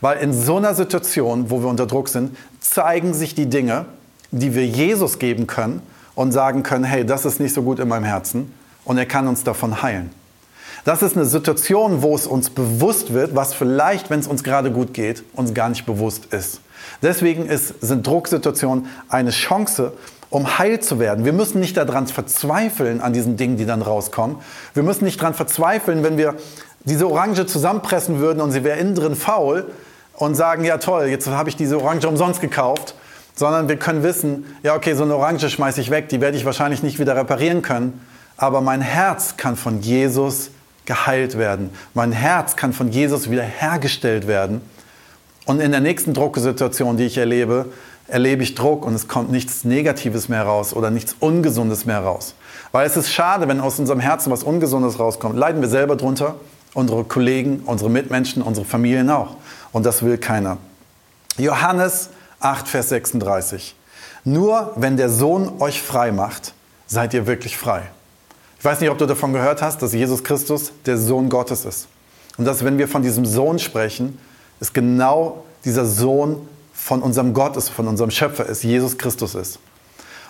Weil 0.00 0.18
in 0.18 0.32
so 0.32 0.56
einer 0.56 0.74
Situation, 0.74 1.48
wo 1.48 1.60
wir 1.62 1.68
unter 1.68 1.86
Druck 1.86 2.08
sind, 2.08 2.36
zeigen 2.58 3.14
sich 3.14 3.36
die 3.36 3.46
Dinge, 3.46 3.86
die 4.32 4.52
wir 4.54 4.66
Jesus 4.66 5.20
geben 5.20 5.46
können 5.46 5.80
und 6.16 6.32
sagen 6.32 6.64
können, 6.64 6.82
hey, 6.82 7.06
das 7.06 7.24
ist 7.24 7.38
nicht 7.38 7.54
so 7.54 7.62
gut 7.62 7.78
in 7.78 7.86
meinem 7.86 8.02
Herzen 8.02 8.52
und 8.84 8.98
er 8.98 9.06
kann 9.06 9.28
uns 9.28 9.44
davon 9.44 9.80
heilen. 9.80 10.10
Das 10.84 11.02
ist 11.02 11.16
eine 11.16 11.26
Situation, 11.26 12.02
wo 12.02 12.14
es 12.14 12.26
uns 12.26 12.50
bewusst 12.50 13.12
wird, 13.12 13.34
was 13.34 13.54
vielleicht, 13.54 14.10
wenn 14.10 14.20
es 14.20 14.26
uns 14.26 14.42
gerade 14.42 14.70
gut 14.70 14.94
geht, 14.94 15.24
uns 15.34 15.52
gar 15.52 15.68
nicht 15.68 15.84
bewusst 15.84 16.32
ist. 16.32 16.60
Deswegen 17.02 17.46
ist, 17.46 17.74
sind 17.80 18.06
Drucksituationen 18.06 18.86
eine 19.08 19.30
Chance, 19.30 19.92
um 20.30 20.58
heil 20.58 20.80
zu 20.80 20.98
werden. 20.98 21.24
Wir 21.24 21.32
müssen 21.32 21.60
nicht 21.60 21.76
daran 21.76 22.06
verzweifeln, 22.06 23.00
an 23.00 23.12
diesen 23.12 23.36
Dingen, 23.36 23.56
die 23.56 23.66
dann 23.66 23.82
rauskommen. 23.82 24.36
Wir 24.74 24.82
müssen 24.82 25.04
nicht 25.04 25.20
daran 25.20 25.34
verzweifeln, 25.34 26.02
wenn 26.02 26.16
wir 26.16 26.36
diese 26.84 27.08
Orange 27.08 27.46
zusammenpressen 27.46 28.18
würden 28.20 28.40
und 28.40 28.52
sie 28.52 28.64
wäre 28.64 28.78
innen 28.78 28.94
drin 28.94 29.16
faul 29.16 29.70
und 30.14 30.34
sagen, 30.34 30.64
ja 30.64 30.78
toll, 30.78 31.06
jetzt 31.06 31.26
habe 31.26 31.48
ich 31.48 31.56
diese 31.56 31.78
Orange 31.80 32.06
umsonst 32.08 32.40
gekauft. 32.40 32.94
Sondern 33.34 33.68
wir 33.68 33.76
können 33.76 34.02
wissen, 34.02 34.44
ja 34.62 34.74
okay, 34.74 34.94
so 34.94 35.02
eine 35.02 35.16
Orange 35.16 35.48
schmeiße 35.48 35.80
ich 35.80 35.90
weg, 35.90 36.08
die 36.10 36.20
werde 36.20 36.36
ich 36.36 36.44
wahrscheinlich 36.44 36.82
nicht 36.82 36.98
wieder 36.98 37.16
reparieren 37.16 37.62
können. 37.62 38.04
Aber 38.36 38.60
mein 38.60 38.82
Herz 38.82 39.36
kann 39.36 39.56
von 39.56 39.80
Jesus 39.80 40.50
geheilt 40.90 41.38
werden. 41.38 41.70
Mein 41.94 42.10
Herz 42.10 42.56
kann 42.56 42.72
von 42.72 42.90
Jesus 42.90 43.30
wiederhergestellt 43.30 44.26
werden. 44.26 44.60
Und 45.46 45.60
in 45.60 45.70
der 45.70 45.80
nächsten 45.80 46.14
Drucksituation, 46.14 46.96
die 46.96 47.04
ich 47.04 47.16
erlebe, 47.16 47.66
erlebe 48.08 48.42
ich 48.42 48.56
Druck 48.56 48.84
und 48.84 48.94
es 48.94 49.06
kommt 49.06 49.30
nichts 49.30 49.62
Negatives 49.62 50.28
mehr 50.28 50.42
raus 50.42 50.74
oder 50.74 50.90
nichts 50.90 51.14
Ungesundes 51.20 51.86
mehr 51.86 52.00
raus. 52.00 52.34
Weil 52.72 52.88
es 52.88 52.96
ist 52.96 53.12
schade, 53.12 53.46
wenn 53.46 53.60
aus 53.60 53.78
unserem 53.78 54.00
Herzen 54.00 54.32
was 54.32 54.42
Ungesundes 54.42 54.98
rauskommt. 54.98 55.36
Leiden 55.36 55.60
wir 55.60 55.68
selber 55.68 55.94
drunter, 55.94 56.34
unsere 56.74 57.04
Kollegen, 57.04 57.62
unsere 57.66 57.88
Mitmenschen, 57.88 58.42
unsere 58.42 58.66
Familien 58.66 59.10
auch. 59.10 59.36
Und 59.70 59.86
das 59.86 60.02
will 60.02 60.18
keiner. 60.18 60.56
Johannes 61.38 62.10
8, 62.40 62.66
Vers 62.66 62.88
36. 62.88 63.76
Nur 64.24 64.72
wenn 64.74 64.96
der 64.96 65.08
Sohn 65.08 65.60
euch 65.60 65.80
frei 65.80 66.10
macht, 66.10 66.52
seid 66.88 67.14
ihr 67.14 67.28
wirklich 67.28 67.56
frei. 67.56 67.82
Ich 68.60 68.64
weiß 68.66 68.78
nicht, 68.82 68.90
ob 68.90 68.98
du 68.98 69.06
davon 69.06 69.32
gehört 69.32 69.62
hast, 69.62 69.80
dass 69.80 69.94
Jesus 69.94 70.22
Christus 70.22 70.72
der 70.84 70.98
Sohn 70.98 71.30
Gottes 71.30 71.64
ist. 71.64 71.88
Und 72.36 72.44
dass, 72.44 72.62
wenn 72.62 72.76
wir 72.76 72.88
von 72.88 73.00
diesem 73.02 73.24
Sohn 73.24 73.58
sprechen, 73.58 74.18
es 74.60 74.74
genau 74.74 75.44
dieser 75.64 75.86
Sohn 75.86 76.46
von 76.74 77.00
unserem 77.00 77.32
Gott 77.32 77.56
ist, 77.56 77.70
von 77.70 77.88
unserem 77.88 78.10
Schöpfer 78.10 78.44
ist, 78.44 78.62
Jesus 78.62 78.98
Christus 78.98 79.34
ist. 79.34 79.60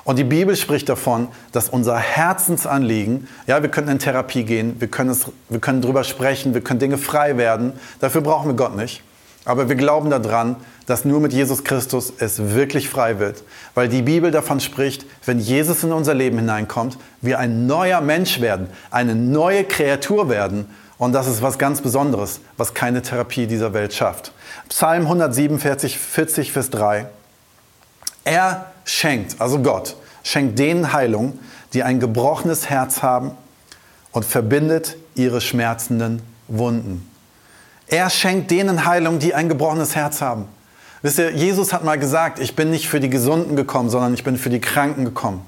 Und 0.04 0.16
die 0.16 0.24
Bibel 0.24 0.54
spricht 0.54 0.88
davon, 0.88 1.26
dass 1.50 1.70
unser 1.70 1.98
Herzensanliegen, 1.98 3.26
ja, 3.48 3.62
wir 3.62 3.68
können 3.68 3.88
in 3.88 3.98
Therapie 3.98 4.44
gehen, 4.44 4.76
wir 4.78 4.86
können, 4.86 5.10
es, 5.10 5.26
wir 5.48 5.58
können 5.58 5.82
drüber 5.82 6.04
sprechen, 6.04 6.54
wir 6.54 6.60
können 6.60 6.78
Dinge 6.78 6.98
frei 6.98 7.36
werden, 7.36 7.72
dafür 7.98 8.20
brauchen 8.20 8.46
wir 8.46 8.54
Gott 8.54 8.76
nicht. 8.76 9.02
Aber 9.44 9.68
wir 9.68 9.74
glauben 9.74 10.08
daran, 10.08 10.54
dass 10.90 11.04
nur 11.04 11.20
mit 11.20 11.32
Jesus 11.32 11.62
Christus 11.62 12.12
es 12.18 12.50
wirklich 12.52 12.88
frei 12.88 13.20
wird. 13.20 13.44
Weil 13.74 13.88
die 13.88 14.02
Bibel 14.02 14.32
davon 14.32 14.58
spricht, 14.58 15.06
wenn 15.24 15.38
Jesus 15.38 15.84
in 15.84 15.92
unser 15.92 16.14
Leben 16.14 16.38
hineinkommt, 16.38 16.98
wir 17.20 17.38
ein 17.38 17.68
neuer 17.68 18.00
Mensch 18.00 18.40
werden, 18.40 18.66
eine 18.90 19.14
neue 19.14 19.62
Kreatur 19.62 20.28
werden 20.28 20.66
und 20.98 21.12
das 21.12 21.28
ist 21.28 21.42
was 21.42 21.58
ganz 21.58 21.80
Besonderes, 21.80 22.40
was 22.56 22.74
keine 22.74 23.02
Therapie 23.02 23.46
dieser 23.46 23.72
Welt 23.72 23.94
schafft. 23.94 24.32
Psalm 24.68 25.02
147, 25.02 25.96
40, 25.96 26.50
Vers 26.50 26.70
3. 26.70 27.06
Er 28.24 28.66
schenkt, 28.84 29.40
also 29.40 29.60
Gott, 29.60 29.94
schenkt 30.24 30.58
denen 30.58 30.92
Heilung, 30.92 31.38
die 31.72 31.84
ein 31.84 32.00
gebrochenes 32.00 32.68
Herz 32.68 33.00
haben 33.00 33.30
und 34.10 34.24
verbindet 34.24 34.96
ihre 35.14 35.40
schmerzenden 35.40 36.20
Wunden. 36.48 37.08
Er 37.86 38.10
schenkt 38.10 38.50
denen 38.50 38.86
Heilung, 38.86 39.20
die 39.20 39.34
ein 39.34 39.48
gebrochenes 39.48 39.94
Herz 39.94 40.20
haben. 40.20 40.46
Wisst 41.02 41.18
ihr, 41.18 41.30
Jesus 41.30 41.72
hat 41.72 41.84
mal 41.84 41.98
gesagt, 41.98 42.38
ich 42.38 42.54
bin 42.56 42.70
nicht 42.70 42.88
für 42.88 43.00
die 43.00 43.08
Gesunden 43.08 43.56
gekommen, 43.56 43.88
sondern 43.88 44.12
ich 44.12 44.24
bin 44.24 44.36
für 44.36 44.50
die 44.50 44.60
Kranken 44.60 45.04
gekommen. 45.04 45.42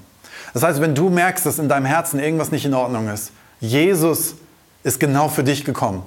Das 0.53 0.63
heißt, 0.63 0.81
wenn 0.81 0.95
du 0.95 1.09
merkst, 1.09 1.45
dass 1.45 1.59
in 1.59 1.69
deinem 1.69 1.85
Herzen 1.85 2.19
irgendwas 2.19 2.51
nicht 2.51 2.65
in 2.65 2.73
Ordnung 2.73 3.07
ist, 3.07 3.31
Jesus 3.59 4.35
ist 4.83 4.99
genau 4.99 5.29
für 5.29 5.43
dich 5.43 5.65
gekommen. 5.65 6.03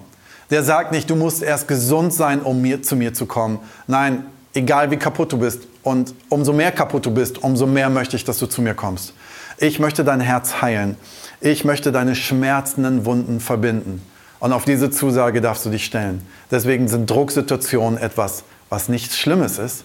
Der 0.50 0.62
sagt 0.62 0.92
nicht, 0.92 1.10
du 1.10 1.16
musst 1.16 1.42
erst 1.42 1.66
gesund 1.66 2.12
sein, 2.12 2.40
um 2.40 2.60
mir, 2.60 2.82
zu 2.82 2.94
mir 2.94 3.14
zu 3.14 3.26
kommen. 3.26 3.58
Nein, 3.86 4.26
egal 4.54 4.90
wie 4.90 4.96
kaputt 4.96 5.32
du 5.32 5.38
bist. 5.38 5.62
Und 5.82 6.14
umso 6.28 6.52
mehr 6.52 6.72
kaputt 6.72 7.06
du 7.06 7.10
bist, 7.12 7.42
umso 7.42 7.66
mehr 7.66 7.90
möchte 7.90 8.16
ich, 8.16 8.24
dass 8.24 8.38
du 8.38 8.46
zu 8.46 8.62
mir 8.62 8.74
kommst. 8.74 9.14
Ich 9.58 9.78
möchte 9.78 10.04
dein 10.04 10.20
Herz 10.20 10.60
heilen. 10.60 10.96
Ich 11.40 11.64
möchte 11.64 11.92
deine 11.92 12.14
schmerzenden 12.14 13.04
Wunden 13.04 13.40
verbinden. 13.40 14.02
Und 14.38 14.52
auf 14.52 14.64
diese 14.64 14.90
Zusage 14.90 15.40
darfst 15.40 15.64
du 15.64 15.70
dich 15.70 15.84
stellen. 15.84 16.26
Deswegen 16.50 16.88
sind 16.88 17.10
Drucksituationen 17.10 17.98
etwas, 17.98 18.44
was 18.68 18.88
nichts 18.88 19.16
Schlimmes 19.18 19.58
ist. 19.58 19.84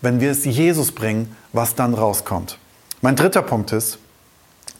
Wenn 0.00 0.20
wir 0.20 0.30
es 0.30 0.44
Jesus 0.44 0.92
bringen, 0.92 1.36
was 1.52 1.74
dann 1.74 1.94
rauskommt. 1.94 2.58
Mein 3.00 3.16
dritter 3.16 3.42
Punkt 3.42 3.72
ist, 3.72 3.98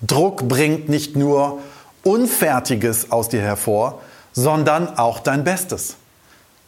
Druck 0.00 0.48
bringt 0.48 0.88
nicht 0.88 1.16
nur 1.16 1.60
Unfertiges 2.02 3.12
aus 3.12 3.28
dir 3.28 3.40
hervor, 3.40 4.00
sondern 4.32 4.98
auch 4.98 5.20
dein 5.20 5.44
Bestes. 5.44 5.96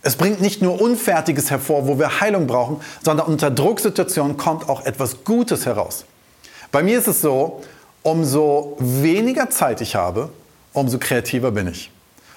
Es 0.02 0.16
bringt 0.16 0.40
nicht 0.40 0.62
nur 0.62 0.80
Unfertiges 0.80 1.50
hervor, 1.50 1.88
wo 1.88 1.98
wir 1.98 2.20
Heilung 2.20 2.46
brauchen, 2.46 2.80
sondern 3.02 3.26
unter 3.26 3.50
Drucksituationen 3.50 4.36
kommt 4.36 4.68
auch 4.68 4.84
etwas 4.84 5.24
Gutes 5.24 5.66
heraus. 5.66 6.04
Bei 6.70 6.82
mir 6.82 6.98
ist 6.98 7.08
es 7.08 7.20
so, 7.20 7.62
umso 8.02 8.76
weniger 8.78 9.48
Zeit 9.50 9.80
ich 9.80 9.96
habe, 9.96 10.28
umso 10.72 10.98
kreativer 10.98 11.50
bin 11.50 11.68
ich. 11.68 11.90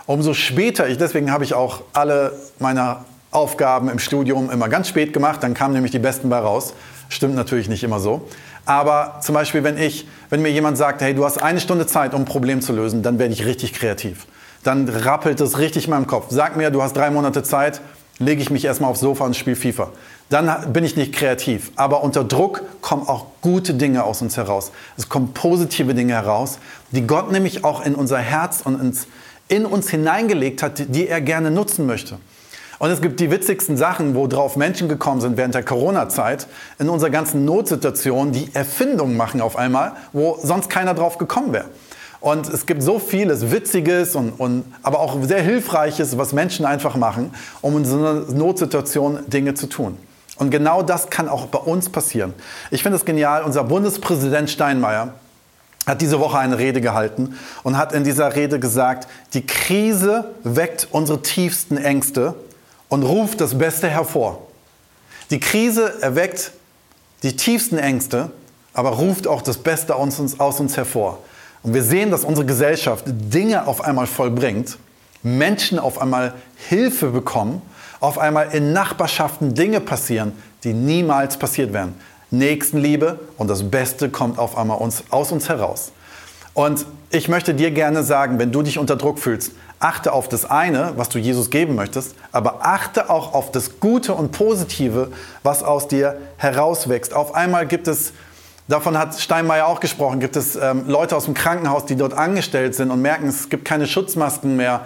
Umso 0.05 0.33
später 0.33 0.87
ich, 0.87 0.97
deswegen 0.97 1.31
habe 1.31 1.43
ich 1.43 1.53
auch 1.53 1.81
alle 1.91 2.39
meine 2.59 2.97
Aufgaben 3.37 3.89
im 3.89 3.99
Studium 3.99 4.49
immer 4.49 4.67
ganz 4.67 4.89
spät 4.89 5.13
gemacht, 5.13 5.43
dann 5.43 5.53
kamen 5.53 5.73
nämlich 5.73 5.91
die 5.91 5.99
besten 5.99 6.29
bei 6.29 6.39
raus. 6.39 6.73
Stimmt 7.09 7.35
natürlich 7.35 7.69
nicht 7.69 7.83
immer 7.83 7.99
so. 7.99 8.27
Aber 8.65 9.19
zum 9.21 9.35
Beispiel, 9.35 9.63
wenn 9.63 9.77
ich, 9.77 10.07
wenn 10.29 10.41
mir 10.41 10.51
jemand 10.51 10.77
sagt, 10.77 11.01
hey, 11.01 11.13
du 11.13 11.23
hast 11.23 11.41
eine 11.41 11.59
Stunde 11.61 11.87
Zeit, 11.87 12.13
um 12.13 12.23
ein 12.23 12.25
Problem 12.25 12.61
zu 12.61 12.73
lösen, 12.73 13.03
dann 13.03 13.17
werde 13.19 13.33
ich 13.33 13.45
richtig 13.45 13.73
kreativ 13.73 14.27
dann 14.67 14.89
rappelt 14.89 15.39
es 15.39 15.59
richtig 15.59 15.85
in 15.85 15.91
meinem 15.91 16.07
Kopf. 16.07 16.25
Sag 16.29 16.57
mir, 16.57 16.71
du 16.71 16.81
hast 16.81 16.93
drei 16.93 17.09
Monate 17.09 17.41
Zeit, 17.41 17.79
lege 18.19 18.41
ich 18.41 18.49
mich 18.49 18.65
erstmal 18.65 18.91
aufs 18.91 18.99
Sofa 18.99 19.23
und 19.23 19.35
spiele 19.35 19.55
FIFA. 19.55 19.91
Dann 20.29 20.73
bin 20.73 20.83
ich 20.83 20.97
nicht 20.97 21.13
kreativ. 21.13 21.71
Aber 21.77 22.03
unter 22.03 22.25
Druck 22.25 22.63
kommen 22.81 23.07
auch 23.07 23.27
gute 23.41 23.75
Dinge 23.75 24.03
aus 24.03 24.21
uns 24.21 24.35
heraus. 24.35 24.71
Es 24.97 25.07
kommen 25.07 25.33
positive 25.33 25.93
Dinge 25.93 26.13
heraus, 26.13 26.59
die 26.91 27.07
Gott 27.07 27.31
nämlich 27.31 27.63
auch 27.63 27.85
in 27.85 27.95
unser 27.95 28.17
Herz 28.17 28.61
und 28.61 28.81
ins, 28.81 29.07
in 29.47 29.65
uns 29.65 29.89
hineingelegt 29.89 30.61
hat, 30.61 30.93
die 30.93 31.07
er 31.07 31.21
gerne 31.21 31.49
nutzen 31.49 31.85
möchte. 31.85 32.17
Und 32.79 32.91
es 32.91 33.01
gibt 33.01 33.19
die 33.19 33.31
witzigsten 33.31 33.75
Sachen, 33.75 34.13
worauf 34.13 34.55
Menschen 34.55 34.87
gekommen 34.87 35.19
sind 35.19 35.35
während 35.35 35.55
der 35.55 35.63
Corona-Zeit, 35.63 36.47
in 36.77 36.89
unserer 36.89 37.09
ganzen 37.09 37.43
Notsituation, 37.43 38.31
die 38.31 38.53
Erfindungen 38.53 39.17
machen 39.17 39.41
auf 39.41 39.55
einmal, 39.55 39.93
wo 40.13 40.37
sonst 40.41 40.69
keiner 40.69 40.93
drauf 40.93 41.17
gekommen 41.17 41.53
wäre. 41.53 41.65
Und 42.19 42.49
es 42.49 42.65
gibt 42.65 42.83
so 42.83 42.99
vieles 42.99 43.51
Witziges 43.51 44.15
und, 44.15 44.31
und 44.31 44.65
aber 44.83 44.99
auch 44.99 45.17
sehr 45.23 45.41
Hilfreiches, 45.41 46.17
was 46.17 46.33
Menschen 46.33 46.65
einfach 46.65 46.95
machen, 46.95 47.31
um 47.61 47.77
in 47.77 47.85
so 47.85 47.97
einer 47.97 48.13
Notsituation 48.31 49.19
Dinge 49.27 49.53
zu 49.53 49.67
tun. 49.67 49.97
Und 50.37 50.51
genau 50.51 50.83
das 50.83 51.09
kann 51.09 51.29
auch 51.29 51.47
bei 51.47 51.59
uns 51.59 51.89
passieren. 51.89 52.33
Ich 52.69 52.83
finde 52.83 52.97
es 52.97 53.05
genial, 53.05 53.43
unser 53.43 53.63
Bundespräsident 53.63 54.49
Steinmeier 54.49 55.13
hat 55.87 56.01
diese 56.01 56.19
Woche 56.19 56.37
eine 56.37 56.59
Rede 56.59 56.81
gehalten 56.81 57.37
und 57.63 57.77
hat 57.77 57.93
in 57.93 58.03
dieser 58.03 58.35
Rede 58.35 58.59
gesagt, 58.59 59.07
die 59.33 59.45
Krise 59.45 60.25
weckt 60.43 60.89
unsere 60.91 61.21
tiefsten 61.21 61.77
Ängste 61.77 62.35
und 62.89 63.03
ruft 63.03 63.41
das 63.41 63.57
Beste 63.57 63.87
hervor. 63.87 64.47
Die 65.29 65.39
Krise 65.39 66.01
erweckt 66.01 66.51
die 67.23 67.35
tiefsten 67.35 67.77
Ängste, 67.77 68.31
aber 68.73 68.91
ruft 68.91 69.27
auch 69.27 69.41
das 69.41 69.57
Beste 69.57 69.95
aus 69.95 70.19
uns, 70.19 70.39
aus 70.39 70.59
uns 70.59 70.77
hervor. 70.77 71.19
Und 71.63 71.73
wir 71.73 71.83
sehen, 71.83 72.11
dass 72.11 72.23
unsere 72.23 72.45
Gesellschaft 72.45 73.05
Dinge 73.07 73.67
auf 73.67 73.81
einmal 73.81 74.07
vollbringt, 74.07 74.77
Menschen 75.23 75.79
auf 75.79 75.99
einmal 75.99 76.33
Hilfe 76.55 77.07
bekommen, 77.07 77.61
auf 77.99 78.19
einmal 78.19 78.53
in 78.53 78.73
Nachbarschaften 78.73 79.53
Dinge 79.53 79.81
passieren, 79.81 80.33
die 80.63 80.73
niemals 80.73 81.37
passiert 81.37 81.73
wären. 81.73 81.95
Nächstenliebe 82.29 83.19
und 83.37 83.49
das 83.49 83.69
Beste 83.69 84.09
kommt 84.09 84.37
auf 84.37 84.57
einmal 84.57 84.77
uns, 84.77 85.03
aus 85.09 85.31
uns 85.31 85.49
heraus. 85.49 85.91
Und 86.53 86.85
ich 87.09 87.29
möchte 87.29 87.53
dir 87.53 87.71
gerne 87.71 88.03
sagen, 88.03 88.37
wenn 88.39 88.51
du 88.51 88.61
dich 88.61 88.77
unter 88.77 88.95
Druck 88.95 89.19
fühlst, 89.19 89.53
achte 89.79 90.13
auf 90.13 90.27
das 90.27 90.45
eine, 90.45 90.93
was 90.95 91.09
du 91.09 91.19
Jesus 91.19 91.49
geben 91.49 91.75
möchtest, 91.75 92.15
aber 92.31 92.65
achte 92.65 93.09
auch 93.09 93.33
auf 93.33 93.51
das 93.51 93.79
Gute 93.79 94.13
und 94.13 94.31
Positive, 94.31 95.11
was 95.43 95.63
aus 95.63 95.87
dir 95.87 96.17
herauswächst. 96.37 97.13
Auf 97.13 97.35
einmal 97.35 97.67
gibt 97.67 97.87
es 97.87 98.13
Davon 98.69 98.97
hat 98.97 99.17
Steinmeier 99.17 99.65
auch 99.65 99.79
gesprochen. 99.79 100.19
Gibt 100.19 100.35
es 100.35 100.57
ähm, 100.57 100.83
Leute 100.87 101.15
aus 101.15 101.23
dem 101.23 101.33
Krankenhaus, 101.33 101.85
die 101.85 101.95
dort 101.95 102.13
angestellt 102.13 102.75
sind 102.75 102.91
und 102.91 103.01
merken, 103.01 103.27
es 103.27 103.47
gibt 103.47 103.63
keine 103.63 103.87
Schutzmasken 103.87 104.57
mehr 104.57 104.81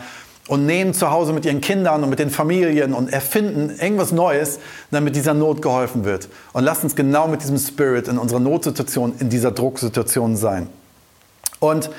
und 0.48 0.66
nehmen 0.66 0.94
zu 0.94 1.10
Hause 1.10 1.34
mit 1.34 1.46
ihren 1.46 1.62
Kindern 1.62 2.04
und 2.04 2.10
mit 2.10 2.20
den 2.20 2.30
Familien 2.30 2.94
und 2.94 3.12
erfinden 3.12 3.76
irgendwas 3.80 4.12
Neues, 4.12 4.60
damit 4.92 5.16
dieser 5.16 5.34
Not 5.34 5.64
geholfen 5.64 6.06
wird. 6.06 6.30
Und 6.54 6.64
lasst 6.64 6.84
uns 6.84 6.96
genau 6.96 7.28
mit 7.28 7.42
diesem 7.42 7.58
Spirit 7.58 8.08
in 8.08 8.20
unserer 8.20 8.40
Notsituation, 8.40 9.16
in 9.20 9.30
dieser 9.30 9.52
Drucksituation 9.52 10.36
sein. 10.36 10.68
Und 11.60 11.90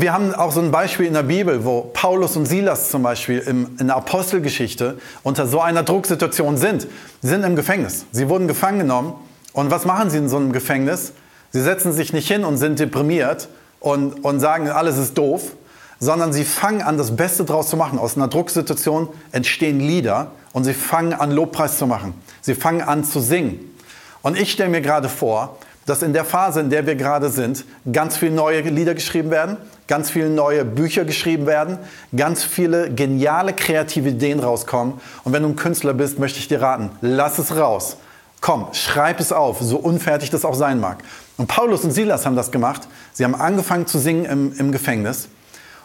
wir 0.00 0.12
haben 0.12 0.32
auch 0.32 0.52
so 0.52 0.60
ein 0.60 0.70
Beispiel 0.70 1.06
in 1.06 1.14
der 1.14 1.24
Bibel, 1.24 1.64
wo 1.64 1.90
Paulus 1.92 2.36
und 2.36 2.46
Silas 2.46 2.90
zum 2.90 3.02
Beispiel 3.02 3.40
im, 3.40 3.76
in 3.80 3.88
der 3.88 3.96
Apostelgeschichte 3.96 4.96
unter 5.24 5.48
so 5.48 5.60
einer 5.60 5.82
Drucksituation 5.82 6.56
sind. 6.56 6.86
Sie 7.20 7.28
sind 7.28 7.42
im 7.42 7.56
Gefängnis. 7.56 8.06
Sie 8.12 8.28
wurden 8.28 8.46
gefangen 8.46 8.78
genommen 8.78 9.14
und 9.52 9.72
was 9.72 9.86
machen 9.86 10.08
sie 10.08 10.18
in 10.18 10.28
so 10.28 10.36
einem 10.36 10.52
Gefängnis? 10.52 11.14
Sie 11.50 11.60
setzen 11.60 11.92
sich 11.92 12.12
nicht 12.12 12.28
hin 12.28 12.44
und 12.44 12.58
sind 12.58 12.78
deprimiert 12.78 13.48
und, 13.80 14.24
und 14.24 14.38
sagen, 14.38 14.70
alles 14.70 14.98
ist 14.98 15.18
doof, 15.18 15.56
sondern 15.98 16.32
sie 16.32 16.44
fangen 16.44 16.82
an, 16.82 16.96
das 16.96 17.16
Beste 17.16 17.44
draus 17.44 17.68
zu 17.68 17.76
machen. 17.76 17.98
Aus 17.98 18.16
einer 18.16 18.28
Drucksituation 18.28 19.08
entstehen 19.32 19.80
Lieder 19.80 20.30
und 20.52 20.62
sie 20.62 20.74
fangen 20.74 21.12
an, 21.12 21.32
Lobpreis 21.32 21.76
zu 21.76 21.88
machen. 21.88 22.14
Sie 22.40 22.54
fangen 22.54 22.82
an 22.82 23.02
zu 23.02 23.18
singen. 23.18 23.74
Und 24.22 24.38
ich 24.38 24.52
stelle 24.52 24.70
mir 24.70 24.80
gerade 24.80 25.08
vor, 25.08 25.58
dass 25.86 26.02
in 26.02 26.12
der 26.12 26.24
Phase, 26.24 26.60
in 26.60 26.70
der 26.70 26.86
wir 26.86 26.94
gerade 26.94 27.30
sind, 27.30 27.64
ganz 27.90 28.16
viele 28.16 28.32
neue 28.32 28.60
Lieder 28.60 28.94
geschrieben 28.94 29.30
werden, 29.30 29.56
ganz 29.88 30.10
viele 30.10 30.28
neue 30.28 30.64
Bücher 30.64 31.04
geschrieben 31.04 31.46
werden, 31.46 31.78
ganz 32.14 32.44
viele 32.44 32.90
geniale 32.90 33.54
kreative 33.54 34.10
Ideen 34.10 34.38
rauskommen. 34.38 35.00
Und 35.24 35.32
wenn 35.32 35.42
du 35.42 35.48
ein 35.48 35.56
Künstler 35.56 35.94
bist, 35.94 36.18
möchte 36.18 36.38
ich 36.38 36.46
dir 36.46 36.62
raten, 36.62 36.90
lass 37.00 37.38
es 37.38 37.56
raus. 37.56 37.96
Komm, 38.40 38.68
schreib 38.72 39.18
es 39.18 39.32
auf, 39.32 39.58
so 39.60 39.78
unfertig 39.78 40.30
das 40.30 40.44
auch 40.44 40.54
sein 40.54 40.78
mag. 40.78 40.98
Und 41.38 41.48
Paulus 41.48 41.82
und 41.82 41.90
Silas 41.90 42.24
haben 42.24 42.36
das 42.36 42.52
gemacht. 42.52 42.82
Sie 43.12 43.24
haben 43.24 43.34
angefangen 43.34 43.86
zu 43.86 43.98
singen 43.98 44.26
im, 44.26 44.52
im 44.58 44.70
Gefängnis. 44.70 45.28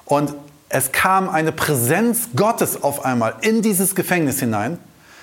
Und 0.06 0.36
es 0.70 0.92
kam 0.92 1.30
eine 1.30 1.52
Präsenz 1.52 2.30
Gottes 2.36 2.84
auf 2.84 3.06
einmal 3.06 3.36
in 3.42 3.62
dieses 3.62 3.96
Gefängnis 3.96 4.40
hinein, 4.40 4.78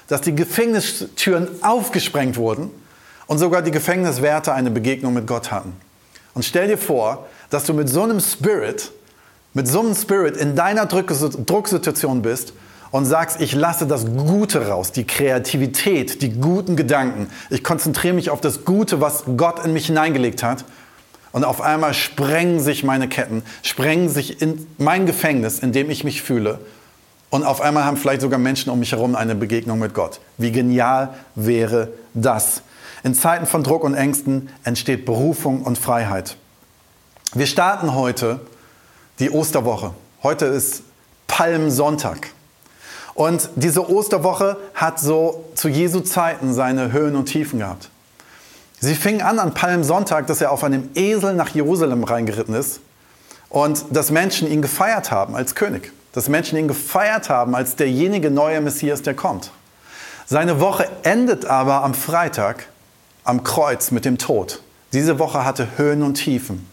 dass 0.08 0.22
die 0.22 0.34
Gefängnistüren 0.34 1.48
aufgesprengt 1.62 2.36
wurden 2.36 2.70
und 3.26 3.38
sogar 3.38 3.62
die 3.62 3.70
Gefängniswärter 3.70 4.54
eine 4.54 4.70
Begegnung 4.70 5.12
mit 5.14 5.26
Gott 5.26 5.52
hatten. 5.52 5.72
Und 6.34 6.44
stell 6.44 6.68
dir 6.68 6.78
vor, 6.78 7.26
dass 7.50 7.64
du 7.64 7.74
mit 7.74 7.88
so 7.88 8.02
einem 8.02 8.20
Spirit, 8.20 8.92
mit 9.52 9.68
so 9.68 9.80
einem 9.80 9.94
Spirit 9.94 10.36
in 10.36 10.56
deiner 10.56 10.86
Drucksituation 10.86 12.22
bist 12.22 12.52
und 12.90 13.04
sagst, 13.04 13.40
ich 13.40 13.54
lasse 13.54 13.86
das 13.86 14.06
Gute 14.06 14.68
raus, 14.68 14.92
die 14.92 15.04
Kreativität, 15.04 16.22
die 16.22 16.32
guten 16.32 16.76
Gedanken. 16.76 17.28
Ich 17.50 17.62
konzentriere 17.62 18.14
mich 18.14 18.30
auf 18.30 18.40
das 18.40 18.64
Gute, 18.64 19.00
was 19.00 19.24
Gott 19.36 19.64
in 19.64 19.72
mich 19.72 19.86
hineingelegt 19.86 20.42
hat. 20.42 20.64
Und 21.32 21.44
auf 21.44 21.60
einmal 21.60 21.94
sprengen 21.94 22.58
sich 22.58 22.82
meine 22.82 23.08
Ketten, 23.08 23.44
sprengen 23.62 24.08
sich 24.08 24.42
in 24.42 24.66
mein 24.78 25.06
Gefängnis, 25.06 25.60
in 25.60 25.70
dem 25.70 25.88
ich 25.88 26.02
mich 26.02 26.22
fühle. 26.22 26.58
Und 27.30 27.44
auf 27.44 27.60
einmal 27.60 27.84
haben 27.84 27.96
vielleicht 27.96 28.22
sogar 28.22 28.40
Menschen 28.40 28.70
um 28.70 28.80
mich 28.80 28.90
herum 28.90 29.14
eine 29.14 29.36
Begegnung 29.36 29.78
mit 29.78 29.94
Gott. 29.94 30.18
Wie 30.38 30.50
genial 30.50 31.14
wäre 31.36 31.92
das? 32.14 32.62
In 33.04 33.14
Zeiten 33.14 33.46
von 33.46 33.62
Druck 33.62 33.84
und 33.84 33.94
Ängsten 33.94 34.48
entsteht 34.64 35.04
Berufung 35.04 35.62
und 35.62 35.78
Freiheit. 35.78 36.36
Wir 37.32 37.46
starten 37.46 37.94
heute 37.94 38.40
die 39.20 39.30
Osterwoche. 39.30 39.94
Heute 40.24 40.46
ist 40.46 40.82
Palmsonntag. 41.28 42.32
Und 43.14 43.50
diese 43.54 43.88
Osterwoche 43.88 44.56
hat 44.74 44.98
so 44.98 45.44
zu 45.54 45.68
Jesu 45.68 46.00
Zeiten 46.00 46.52
seine 46.52 46.90
Höhen 46.90 47.14
und 47.14 47.26
Tiefen 47.26 47.60
gehabt. 47.60 47.88
Sie 48.80 48.96
fing 48.96 49.22
an 49.22 49.38
an 49.38 49.54
Palmsonntag, 49.54 50.26
dass 50.26 50.40
er 50.40 50.50
auf 50.50 50.64
einem 50.64 50.90
Esel 50.96 51.34
nach 51.34 51.50
Jerusalem 51.50 52.02
reingeritten 52.02 52.56
ist 52.56 52.80
und 53.48 53.84
dass 53.92 54.10
Menschen 54.10 54.50
ihn 54.50 54.60
gefeiert 54.60 55.12
haben 55.12 55.36
als 55.36 55.54
König. 55.54 55.92
Dass 56.12 56.28
Menschen 56.28 56.58
ihn 56.58 56.66
gefeiert 56.66 57.30
haben 57.30 57.54
als 57.54 57.76
derjenige 57.76 58.32
neue 58.32 58.60
Messias, 58.60 59.02
der 59.02 59.14
kommt. 59.14 59.52
Seine 60.26 60.58
Woche 60.58 60.88
endet 61.04 61.44
aber 61.44 61.84
am 61.84 61.94
Freitag 61.94 62.66
am 63.22 63.44
Kreuz 63.44 63.92
mit 63.92 64.04
dem 64.04 64.18
Tod. 64.18 64.62
Diese 64.92 65.20
Woche 65.20 65.44
hatte 65.44 65.68
Höhen 65.76 66.02
und 66.02 66.14
Tiefen. 66.14 66.66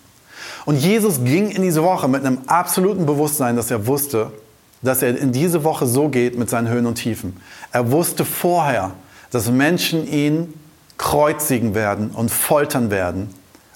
Und 0.67 0.75
Jesus 0.75 1.23
ging 1.23 1.49
in 1.49 1.61
diese 1.61 1.81
Woche 1.81 2.09
mit 2.09 2.25
einem 2.25 2.39
absoluten 2.45 3.05
Bewusstsein, 3.05 3.55
dass 3.55 3.71
er 3.71 3.87
wusste, 3.87 4.33
dass 4.81 5.01
er 5.01 5.17
in 5.17 5.31
diese 5.31 5.63
Woche 5.63 5.87
so 5.87 6.09
geht 6.09 6.37
mit 6.37 6.49
seinen 6.49 6.67
Höhen 6.67 6.85
und 6.85 6.95
Tiefen. 6.95 7.37
Er 7.71 7.89
wusste 7.89 8.25
vorher, 8.25 8.91
dass 9.31 9.49
Menschen 9.49 10.05
ihn 10.05 10.53
kreuzigen 10.97 11.73
werden 11.73 12.09
und 12.09 12.31
foltern 12.31 12.91
werden 12.91 13.33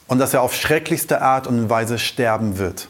und 0.07 0.19
dass 0.19 0.33
er 0.33 0.41
auf 0.41 0.53
schrecklichste 0.53 1.21
Art 1.21 1.47
und 1.47 1.69
Weise 1.69 1.97
sterben 1.97 2.57
wird. 2.57 2.89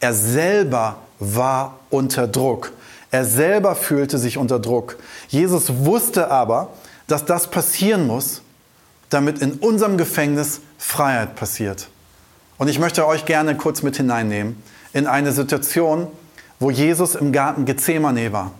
Er 0.00 0.14
selber 0.14 0.96
war 1.20 1.78
unter 1.90 2.26
Druck. 2.26 2.72
Er 3.12 3.24
selber 3.24 3.76
fühlte 3.76 4.18
sich 4.18 4.36
unter 4.36 4.58
Druck. 4.58 4.96
Jesus 5.28 5.84
wusste 5.84 6.32
aber, 6.32 6.70
dass 7.06 7.24
das 7.24 7.46
passieren 7.46 8.04
muss, 8.04 8.42
damit 9.10 9.38
in 9.38 9.52
unserem 9.52 9.96
Gefängnis 9.96 10.60
Freiheit 10.76 11.36
passiert. 11.36 11.88
Und 12.58 12.68
ich 12.68 12.78
möchte 12.78 13.06
euch 13.06 13.24
gerne 13.24 13.56
kurz 13.56 13.82
mit 13.82 13.96
hineinnehmen 13.96 14.62
in 14.92 15.06
eine 15.06 15.32
Situation, 15.32 16.08
wo 16.58 16.70
Jesus 16.70 17.14
im 17.14 17.32
Garten 17.32 17.64
Gethsemane 17.64 18.32
war. 18.32 18.52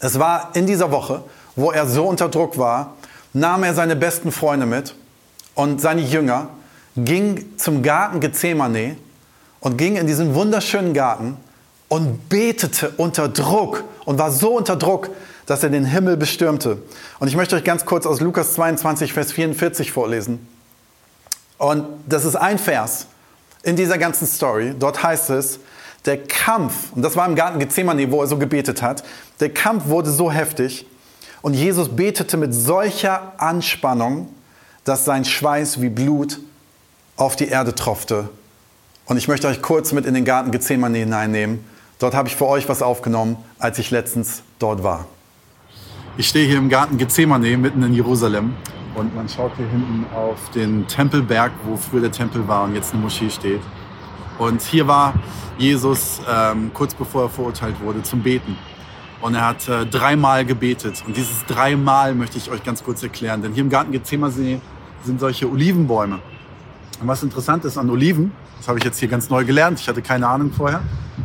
Es 0.00 0.18
war 0.18 0.50
in 0.54 0.66
dieser 0.66 0.90
Woche, 0.90 1.24
wo 1.56 1.72
er 1.72 1.86
so 1.86 2.06
unter 2.06 2.28
Druck 2.28 2.58
war, 2.58 2.94
nahm 3.32 3.62
er 3.64 3.74
seine 3.74 3.96
besten 3.96 4.32
Freunde 4.32 4.66
mit 4.66 4.94
und 5.54 5.80
seine 5.80 6.02
Jünger, 6.02 6.48
ging 6.96 7.56
zum 7.56 7.82
Garten 7.82 8.20
Gethsemane 8.20 8.96
und 9.60 9.76
ging 9.76 9.96
in 9.96 10.06
diesen 10.06 10.34
wunderschönen 10.34 10.92
Garten 10.92 11.36
und 11.88 12.28
betete 12.28 12.92
unter 12.96 13.28
Druck 13.28 13.84
und 14.04 14.18
war 14.18 14.30
so 14.30 14.56
unter 14.56 14.76
Druck, 14.76 15.10
dass 15.46 15.62
er 15.62 15.70
den 15.70 15.84
Himmel 15.84 16.16
bestürmte. 16.16 16.78
Und 17.18 17.28
ich 17.28 17.36
möchte 17.36 17.56
euch 17.56 17.64
ganz 17.64 17.84
kurz 17.84 18.06
aus 18.06 18.20
Lukas 18.20 18.54
22, 18.54 19.12
Vers 19.12 19.32
44 19.32 19.90
vorlesen. 19.90 20.46
Und 21.60 21.84
das 22.08 22.24
ist 22.24 22.36
ein 22.36 22.58
Vers 22.58 23.06
in 23.62 23.76
dieser 23.76 23.98
ganzen 23.98 24.26
Story. 24.26 24.74
Dort 24.78 25.02
heißt 25.02 25.28
es, 25.28 25.60
der 26.06 26.24
Kampf, 26.24 26.90
und 26.94 27.02
das 27.02 27.16
war 27.16 27.26
im 27.26 27.34
Garten 27.34 27.58
Gethsemane, 27.58 28.10
wo 28.10 28.22
er 28.22 28.28
so 28.28 28.38
gebetet 28.38 28.80
hat, 28.80 29.04
der 29.40 29.52
Kampf 29.52 29.84
wurde 29.84 30.10
so 30.10 30.32
heftig 30.32 30.86
und 31.42 31.52
Jesus 31.52 31.90
betete 31.90 32.38
mit 32.38 32.54
solcher 32.54 33.34
Anspannung, 33.36 34.34
dass 34.84 35.04
sein 35.04 35.26
Schweiß 35.26 35.82
wie 35.82 35.90
Blut 35.90 36.40
auf 37.18 37.36
die 37.36 37.48
Erde 37.48 37.74
tropfte. 37.74 38.30
Und 39.04 39.18
ich 39.18 39.28
möchte 39.28 39.46
euch 39.46 39.60
kurz 39.60 39.92
mit 39.92 40.06
in 40.06 40.14
den 40.14 40.24
Garten 40.24 40.52
Gethsemane 40.52 40.96
hineinnehmen. 40.96 41.62
Dort 41.98 42.14
habe 42.14 42.28
ich 42.28 42.36
für 42.36 42.46
euch 42.46 42.70
was 42.70 42.80
aufgenommen, 42.80 43.36
als 43.58 43.78
ich 43.78 43.90
letztens 43.90 44.40
dort 44.58 44.82
war. 44.82 45.04
Ich 46.16 46.26
stehe 46.26 46.46
hier 46.46 46.56
im 46.56 46.70
Garten 46.70 46.96
Gethsemane 46.96 47.54
mitten 47.58 47.82
in 47.82 47.92
Jerusalem 47.92 48.54
und 48.94 49.14
man 49.14 49.28
schaut 49.28 49.52
hier 49.56 49.68
hinten 49.68 50.06
auf 50.14 50.50
den 50.50 50.86
Tempelberg, 50.86 51.52
wo 51.64 51.76
früher 51.76 52.00
der 52.00 52.12
Tempel 52.12 52.46
war 52.48 52.64
und 52.64 52.74
jetzt 52.74 52.92
eine 52.92 53.02
Moschee 53.02 53.30
steht. 53.30 53.60
Und 54.38 54.62
hier 54.62 54.86
war 54.88 55.14
Jesus 55.58 56.20
ähm, 56.28 56.70
kurz 56.72 56.94
bevor 56.94 57.24
er 57.24 57.28
verurteilt 57.28 57.80
wurde 57.82 58.02
zum 58.02 58.22
Beten. 58.22 58.56
Und 59.20 59.34
er 59.34 59.46
hat 59.46 59.68
äh, 59.68 59.84
dreimal 59.84 60.46
gebetet. 60.46 61.04
Und 61.06 61.16
dieses 61.16 61.44
dreimal 61.44 62.14
möchte 62.14 62.38
ich 62.38 62.50
euch 62.50 62.64
ganz 62.64 62.82
kurz 62.82 63.02
erklären. 63.02 63.42
Denn 63.42 63.52
hier 63.52 63.62
im 63.62 63.68
Garten 63.68 63.92
Gethsemane 63.92 64.60
sind 65.04 65.20
solche 65.20 65.48
Olivenbäume. 65.48 66.20
Und 67.00 67.08
was 67.08 67.22
interessant 67.22 67.64
ist 67.64 67.76
an 67.76 67.90
Oliven, 67.90 68.32
das 68.58 68.68
habe 68.68 68.78
ich 68.78 68.84
jetzt 68.84 68.98
hier 68.98 69.08
ganz 69.08 69.30
neu 69.30 69.44
gelernt, 69.44 69.80
ich 69.80 69.88
hatte 69.88 70.02
keine 70.02 70.26
Ahnung 70.26 70.52
vorher, 70.52 70.82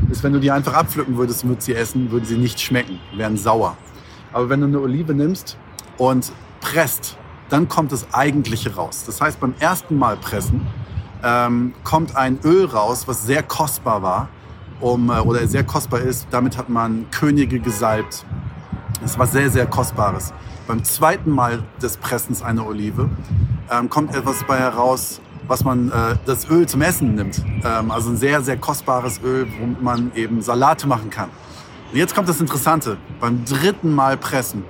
ist, 0.10 0.24
wenn 0.24 0.32
du 0.32 0.40
die 0.40 0.52
einfach 0.52 0.74
abpflücken 0.74 1.18
würdest 1.18 1.44
und 1.44 1.50
würdest 1.50 1.66
sie 1.66 1.76
essen, 1.76 2.12
würden 2.12 2.26
sie 2.26 2.38
nicht 2.38 2.62
schmecken, 2.62 3.00
wären 3.16 3.38
sauer. 3.38 3.76
Aber 4.32 4.50
wenn 4.50 4.62
du 4.62 4.68
eine 4.68 4.80
Olive 4.80 5.14
nimmst 5.14 5.58
und 5.98 6.32
presst, 6.62 7.18
dann 7.50 7.68
kommt 7.68 7.92
das 7.92 8.14
Eigentliche 8.14 8.76
raus. 8.76 9.04
Das 9.06 9.22
heißt, 9.22 9.40
beim 9.40 9.54
ersten 9.60 9.98
Mal 9.98 10.18
pressen 10.18 10.66
ähm, 11.24 11.74
kommt 11.84 12.16
ein 12.16 12.40
Öl 12.44 12.66
raus, 12.66 13.08
was 13.08 13.26
sehr 13.26 13.44
kostbar 13.44 14.02
war 14.02 14.30
um, 14.80 15.10
äh, 15.10 15.20
oder 15.20 15.48
sehr 15.48 15.64
kostbar 15.64 16.02
ist. 16.02 16.28
Damit 16.32 16.58
hat 16.58 16.70
man 16.70 17.10
Könige 17.12 17.60
gesalbt. 17.60 18.26
Das 19.02 19.18
war 19.20 19.28
sehr, 19.28 19.50
sehr 19.50 19.66
kostbares. 19.66 20.34
Beim 20.68 20.84
zweiten 20.84 21.30
Mal 21.30 21.64
des 21.82 21.98
Pressens 21.98 22.42
einer 22.42 22.66
Olive 22.66 23.10
ähm, 23.72 23.90
kommt 23.90 24.16
etwas 24.16 24.44
bei 24.46 24.58
heraus, 24.58 25.22
was 25.48 25.64
man 25.64 25.90
äh, 25.90 26.16
das 26.26 26.50
Öl 26.50 26.68
zum 26.68 26.82
Essen 26.82 27.16
nimmt. 27.16 27.44
Ähm, 27.64 27.92
also 27.92 28.10
ein 28.10 28.18
sehr, 28.18 28.42
sehr 28.42 28.58
kostbares 28.58 29.20
Öl, 29.24 29.48
womit 29.60 29.82
man 29.82 30.12
eben 30.16 30.42
Salate 30.42 30.88
machen 30.88 31.10
kann. 31.10 31.30
Und 31.92 31.98
jetzt 31.98 32.16
kommt 32.16 32.28
das 32.28 32.42
Interessante. 32.42 32.98
Beim 33.20 33.46
dritten 33.46 33.94
Mal 33.94 34.18
pressen 34.18 34.64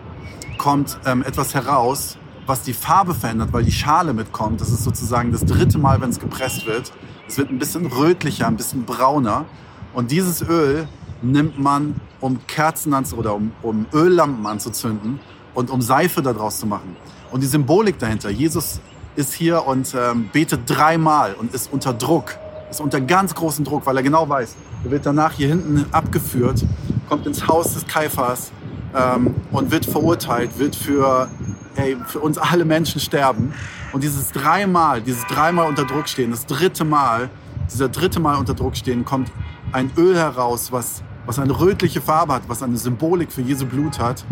kommt 0.58 1.00
ähm, 1.06 1.24
etwas 1.24 1.54
heraus, 1.54 2.18
was 2.46 2.62
die 2.62 2.74
Farbe 2.74 3.14
verändert, 3.14 3.50
weil 3.52 3.64
die 3.64 3.72
Schale 3.72 4.14
mitkommt. 4.14 4.62
Das 4.62 4.70
ist 4.70 4.84
sozusagen 4.84 5.32
das 5.32 5.46
dritte 5.46 5.78
Mal, 5.78 6.02
wenn 6.02 6.10
es 6.10 6.20
gepresst 6.20 6.66
wird. 6.66 6.92
Es 7.28 7.38
wird 7.38 7.50
ein 7.50 7.60
bisschen 7.60 7.88
rötlicher, 7.88 8.48
ein 8.48 8.58
bisschen 8.58 8.86
brauner. 8.86 9.46
Und 9.94 10.12
dieses 10.12 10.42
Öl 10.42 10.88
nimmt 11.22 11.60
man, 11.60 11.96
um 12.22 12.46
Kerzen 12.48 12.94
oder 13.14 13.36
um, 13.36 13.52
um 13.62 13.86
Öllampen 13.94 14.46
anzuzünden 14.46 15.20
und 15.54 15.70
um 15.70 15.82
Seife 15.82 16.22
daraus 16.22 16.60
zu 16.60 16.68
machen. 16.68 16.96
Und 17.32 17.42
die 17.42 17.48
Symbolik 17.48 17.98
dahinter, 18.00 18.30
Jesus 18.30 18.80
ist 19.16 19.34
hier 19.34 19.66
und 19.66 19.96
ähm, 19.96 20.30
betet 20.32 20.62
dreimal 20.66 21.34
und 21.34 21.54
ist 21.54 21.72
unter 21.72 21.94
Druck, 21.94 22.38
ist 22.70 22.82
unter 22.82 23.02
ganz 23.02 23.34
großem 23.34 23.66
Druck, 23.66 23.86
weil 23.86 23.98
er 23.98 24.04
genau 24.04 24.28
weiß, 24.28 24.56
er 24.84 24.92
wird 24.92 25.06
danach 25.06 25.34
hier 25.34 25.48
hinten 25.48 25.86
abgeführt, 25.92 26.64
kommt 27.10 27.26
ins 27.26 27.48
Haus 27.48 27.74
des 27.74 27.88
Kaifers 27.88 28.52
ähm, 28.96 29.36
und 29.52 29.72
wird 29.72 29.86
verurteilt, 29.86 30.60
wird 30.60 30.76
für, 30.76 31.30
ey, 31.76 31.98
für 32.06 32.20
uns 32.20 32.38
alle 32.38 32.66
Menschen 32.66 33.00
sterben. 33.00 33.54
Und 33.94 34.04
dieses 34.04 34.32
dreimal, 34.32 35.02
dieses 35.02 35.26
dreimal 35.26 35.68
unter 35.68 35.86
Druck 35.86 36.08
stehen, 36.08 36.32
das 36.32 36.46
dritte 36.46 36.84
Mal, 36.84 37.30
dieser 37.72 37.90
dritte 37.90 38.20
Mal 38.20 38.38
unter 38.38 38.54
Druck 38.54 38.76
stehen, 38.76 39.06
kommt 39.06 39.32
ein 39.72 39.92
Öl 39.98 40.16
heraus, 40.16 40.72
was, 40.72 41.04
was 41.26 41.40
eine 41.40 41.60
rötliche 41.60 42.02
Farbe 42.02 42.34
hat, 42.34 42.44
was 42.48 42.62
eine 42.62 42.78
Symbolik 42.78 43.32
für 43.32 43.42
Jesu 43.42 43.66
Blut 43.66 44.00
hat. 44.00 44.26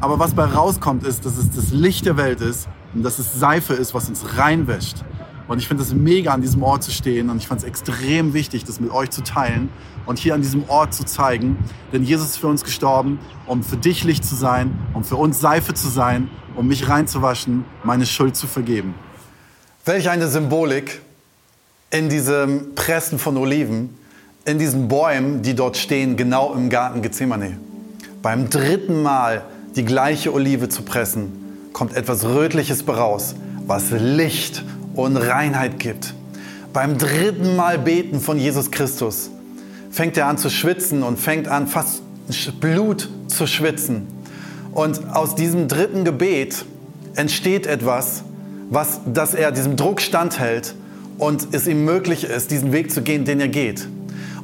Aber 0.00 0.18
was 0.18 0.34
bei 0.34 0.44
rauskommt, 0.44 1.04
ist, 1.04 1.26
dass 1.26 1.36
es 1.36 1.50
das 1.50 1.70
Licht 1.70 2.06
der 2.06 2.16
Welt 2.16 2.40
ist 2.40 2.68
und 2.94 3.02
dass 3.02 3.18
es 3.18 3.38
Seife 3.38 3.74
ist, 3.74 3.94
was 3.94 4.08
uns 4.08 4.36
reinwäscht. 4.36 5.04
Und 5.50 5.58
ich 5.58 5.66
finde 5.66 5.82
es 5.82 5.92
mega, 5.92 6.32
an 6.32 6.42
diesem 6.42 6.62
Ort 6.62 6.84
zu 6.84 6.92
stehen. 6.92 7.28
Und 7.28 7.38
ich 7.38 7.48
fand 7.48 7.60
es 7.62 7.66
extrem 7.66 8.34
wichtig, 8.34 8.62
das 8.62 8.78
mit 8.78 8.92
euch 8.92 9.10
zu 9.10 9.20
teilen 9.24 9.68
und 10.06 10.16
hier 10.16 10.34
an 10.34 10.42
diesem 10.42 10.68
Ort 10.68 10.94
zu 10.94 11.04
zeigen. 11.04 11.58
Denn 11.92 12.04
Jesus 12.04 12.28
ist 12.28 12.36
für 12.36 12.46
uns 12.46 12.62
gestorben, 12.62 13.18
um 13.46 13.64
für 13.64 13.76
dich 13.76 14.04
Licht 14.04 14.24
zu 14.24 14.36
sein, 14.36 14.78
um 14.94 15.02
für 15.02 15.16
uns 15.16 15.40
Seife 15.40 15.74
zu 15.74 15.88
sein, 15.88 16.30
um 16.54 16.68
mich 16.68 16.88
reinzuwaschen, 16.88 17.64
meine 17.82 18.06
Schuld 18.06 18.36
zu 18.36 18.46
vergeben. 18.46 18.94
Welch 19.84 20.08
eine 20.08 20.28
Symbolik 20.28 21.00
in 21.90 22.08
diesem 22.08 22.76
Pressen 22.76 23.18
von 23.18 23.36
Oliven 23.36 23.90
in 24.44 24.60
diesen 24.60 24.86
Bäumen, 24.86 25.42
die 25.42 25.54
dort 25.54 25.76
stehen, 25.76 26.16
genau 26.16 26.54
im 26.54 26.70
Garten 26.70 27.02
Gethsemane. 27.02 27.58
Beim 28.22 28.50
dritten 28.50 29.02
Mal 29.02 29.42
die 29.74 29.84
gleiche 29.84 30.32
Olive 30.32 30.68
zu 30.68 30.82
pressen, 30.82 31.32
kommt 31.72 31.96
etwas 31.96 32.24
Rötliches 32.24 32.86
heraus, 32.86 33.34
was 33.66 33.90
Licht 33.90 34.62
und 34.94 35.16
Reinheit 35.16 35.78
gibt. 35.78 36.14
Beim 36.72 36.98
dritten 36.98 37.56
Mal 37.56 37.78
beten 37.78 38.20
von 38.20 38.38
Jesus 38.38 38.70
Christus 38.70 39.30
fängt 39.90 40.16
er 40.16 40.26
an 40.26 40.38
zu 40.38 40.50
schwitzen 40.50 41.02
und 41.02 41.18
fängt 41.18 41.48
an 41.48 41.66
fast 41.66 42.02
Blut 42.60 43.08
zu 43.26 43.46
schwitzen. 43.46 44.06
Und 44.72 45.14
aus 45.14 45.34
diesem 45.34 45.66
dritten 45.66 46.04
Gebet 46.04 46.64
entsteht 47.16 47.66
etwas, 47.66 48.22
was, 48.70 49.00
dass 49.12 49.34
er 49.34 49.50
diesem 49.50 49.76
Druck 49.76 50.00
standhält 50.00 50.74
und 51.18 51.48
es 51.52 51.66
ihm 51.66 51.84
möglich 51.84 52.24
ist, 52.24 52.52
diesen 52.52 52.72
Weg 52.72 52.92
zu 52.92 53.02
gehen, 53.02 53.24
den 53.24 53.40
er 53.40 53.48
geht. 53.48 53.88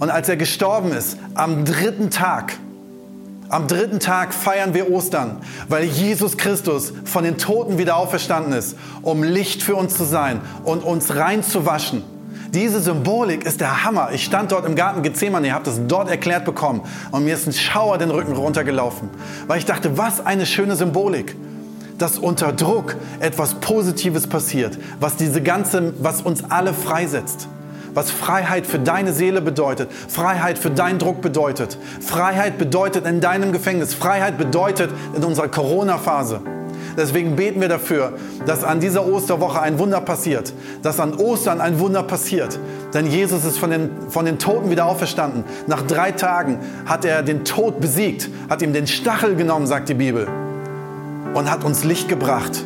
Und 0.00 0.10
als 0.10 0.28
er 0.28 0.36
gestorben 0.36 0.90
ist, 0.90 1.16
am 1.34 1.64
dritten 1.64 2.10
Tag, 2.10 2.58
am 3.48 3.66
dritten 3.66 4.00
Tag 4.00 4.34
feiern 4.34 4.74
wir 4.74 4.90
Ostern, 4.90 5.38
weil 5.68 5.84
Jesus 5.84 6.36
Christus 6.36 6.92
von 7.04 7.24
den 7.24 7.38
Toten 7.38 7.78
wieder 7.78 7.96
auferstanden 7.96 8.52
ist, 8.52 8.76
um 9.02 9.22
Licht 9.22 9.62
für 9.62 9.76
uns 9.76 9.96
zu 9.96 10.04
sein 10.04 10.40
und 10.64 10.82
uns 10.82 11.14
reinzuwaschen. 11.14 12.02
Diese 12.50 12.80
Symbolik 12.80 13.44
ist 13.44 13.60
der 13.60 13.84
Hammer. 13.84 14.10
Ich 14.12 14.24
stand 14.24 14.52
dort 14.52 14.66
im 14.66 14.76
Garten 14.76 15.02
Gethsemane, 15.02 15.52
habe 15.52 15.64
das 15.64 15.80
dort 15.86 16.08
erklärt 16.08 16.44
bekommen 16.44 16.82
und 17.10 17.24
mir 17.24 17.34
ist 17.34 17.46
ein 17.46 17.52
Schauer 17.52 17.98
den 17.98 18.10
Rücken 18.10 18.34
runtergelaufen, 18.34 19.10
weil 19.46 19.58
ich 19.58 19.64
dachte, 19.64 19.98
was 19.98 20.24
eine 20.24 20.46
schöne 20.46 20.76
Symbolik, 20.76 21.36
dass 21.98 22.18
unter 22.18 22.52
Druck 22.52 22.96
etwas 23.20 23.54
Positives 23.54 24.26
passiert, 24.26 24.78
was 25.00 25.16
diese 25.16 25.42
ganze, 25.42 25.94
was 25.98 26.22
uns 26.22 26.44
alle 26.50 26.74
freisetzt 26.74 27.48
was 27.96 28.10
Freiheit 28.10 28.66
für 28.66 28.78
deine 28.78 29.14
Seele 29.14 29.40
bedeutet, 29.40 29.90
Freiheit 29.90 30.58
für 30.58 30.70
deinen 30.70 30.98
Druck 30.98 31.22
bedeutet. 31.22 31.78
Freiheit 32.00 32.58
bedeutet 32.58 33.06
in 33.06 33.22
deinem 33.22 33.52
Gefängnis, 33.52 33.94
Freiheit 33.94 34.36
bedeutet 34.36 34.90
in 35.16 35.24
unserer 35.24 35.48
Corona-Phase. 35.48 36.42
Deswegen 36.98 37.36
beten 37.36 37.58
wir 37.62 37.70
dafür, 37.70 38.12
dass 38.44 38.64
an 38.64 38.80
dieser 38.80 39.06
Osterwoche 39.06 39.62
ein 39.62 39.78
Wunder 39.78 40.02
passiert, 40.02 40.52
dass 40.82 41.00
an 41.00 41.14
Ostern 41.14 41.62
ein 41.62 41.78
Wunder 41.80 42.02
passiert. 42.02 42.58
Denn 42.92 43.06
Jesus 43.06 43.46
ist 43.46 43.56
von 43.56 43.70
den, 43.70 43.90
von 44.10 44.26
den 44.26 44.38
Toten 44.38 44.68
wieder 44.68 44.84
auferstanden. 44.84 45.44
Nach 45.66 45.80
drei 45.80 46.12
Tagen 46.12 46.58
hat 46.84 47.06
er 47.06 47.22
den 47.22 47.46
Tod 47.46 47.80
besiegt, 47.80 48.28
hat 48.50 48.60
ihm 48.60 48.74
den 48.74 48.86
Stachel 48.86 49.36
genommen, 49.36 49.66
sagt 49.66 49.88
die 49.88 49.94
Bibel, 49.94 50.28
und 51.32 51.50
hat 51.50 51.64
uns 51.64 51.82
Licht 51.82 52.10
gebracht 52.10 52.62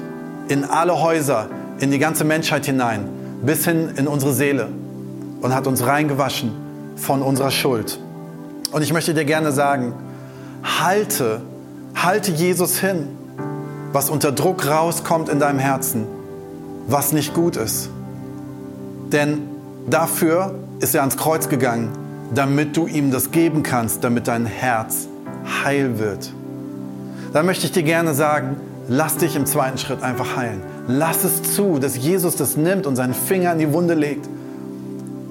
in 0.48 0.64
alle 0.64 1.00
Häuser, 1.00 1.46
in 1.78 1.92
die 1.92 2.00
ganze 2.00 2.24
Menschheit 2.24 2.66
hinein, 2.66 3.08
bis 3.42 3.64
hin 3.64 3.90
in 3.94 4.08
unsere 4.08 4.32
Seele 4.32 4.68
und 5.40 5.54
hat 5.54 5.66
uns 5.66 5.86
reingewaschen 5.86 6.52
von 6.96 7.22
unserer 7.22 7.50
Schuld. 7.50 7.98
Und 8.72 8.82
ich 8.82 8.92
möchte 8.92 9.14
dir 9.14 9.24
gerne 9.24 9.52
sagen, 9.52 9.94
halte, 10.62 11.40
halte 11.94 12.30
Jesus 12.30 12.78
hin, 12.78 13.08
was 13.92 14.10
unter 14.10 14.32
Druck 14.32 14.66
rauskommt 14.66 15.28
in 15.28 15.40
deinem 15.40 15.58
Herzen, 15.58 16.06
was 16.86 17.12
nicht 17.12 17.34
gut 17.34 17.56
ist. 17.56 17.90
Denn 19.12 19.42
dafür 19.88 20.54
ist 20.78 20.94
er 20.94 21.00
ans 21.00 21.16
Kreuz 21.16 21.48
gegangen, 21.48 21.90
damit 22.32 22.76
du 22.76 22.86
ihm 22.86 23.10
das 23.10 23.32
geben 23.32 23.62
kannst, 23.62 24.04
damit 24.04 24.28
dein 24.28 24.46
Herz 24.46 25.08
heil 25.64 25.98
wird. 25.98 26.32
Dann 27.32 27.46
möchte 27.46 27.66
ich 27.66 27.72
dir 27.72 27.82
gerne 27.82 28.14
sagen, 28.14 28.56
lass 28.88 29.16
dich 29.16 29.34
im 29.34 29.46
zweiten 29.46 29.78
Schritt 29.78 30.02
einfach 30.02 30.36
heilen. 30.36 30.62
Lass 30.86 31.24
es 31.24 31.54
zu, 31.54 31.78
dass 31.78 31.96
Jesus 31.96 32.36
das 32.36 32.56
nimmt 32.56 32.86
und 32.86 32.94
seinen 32.94 33.14
Finger 33.14 33.52
in 33.52 33.58
die 33.58 33.72
Wunde 33.72 33.94
legt 33.94 34.28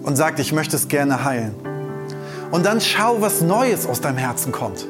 und 0.04 0.16
sagt, 0.16 0.40
ich 0.40 0.54
möchte 0.54 0.76
es 0.76 0.88
gerne 0.88 1.24
heilen. 1.24 1.54
Und 2.52 2.66
dann 2.66 2.82
schau, 2.82 3.22
was 3.22 3.42
Neues 3.42 3.86
aus 3.86 4.02
deinem 4.02 4.18
Herzen 4.18 4.52
kommt. 4.52 4.88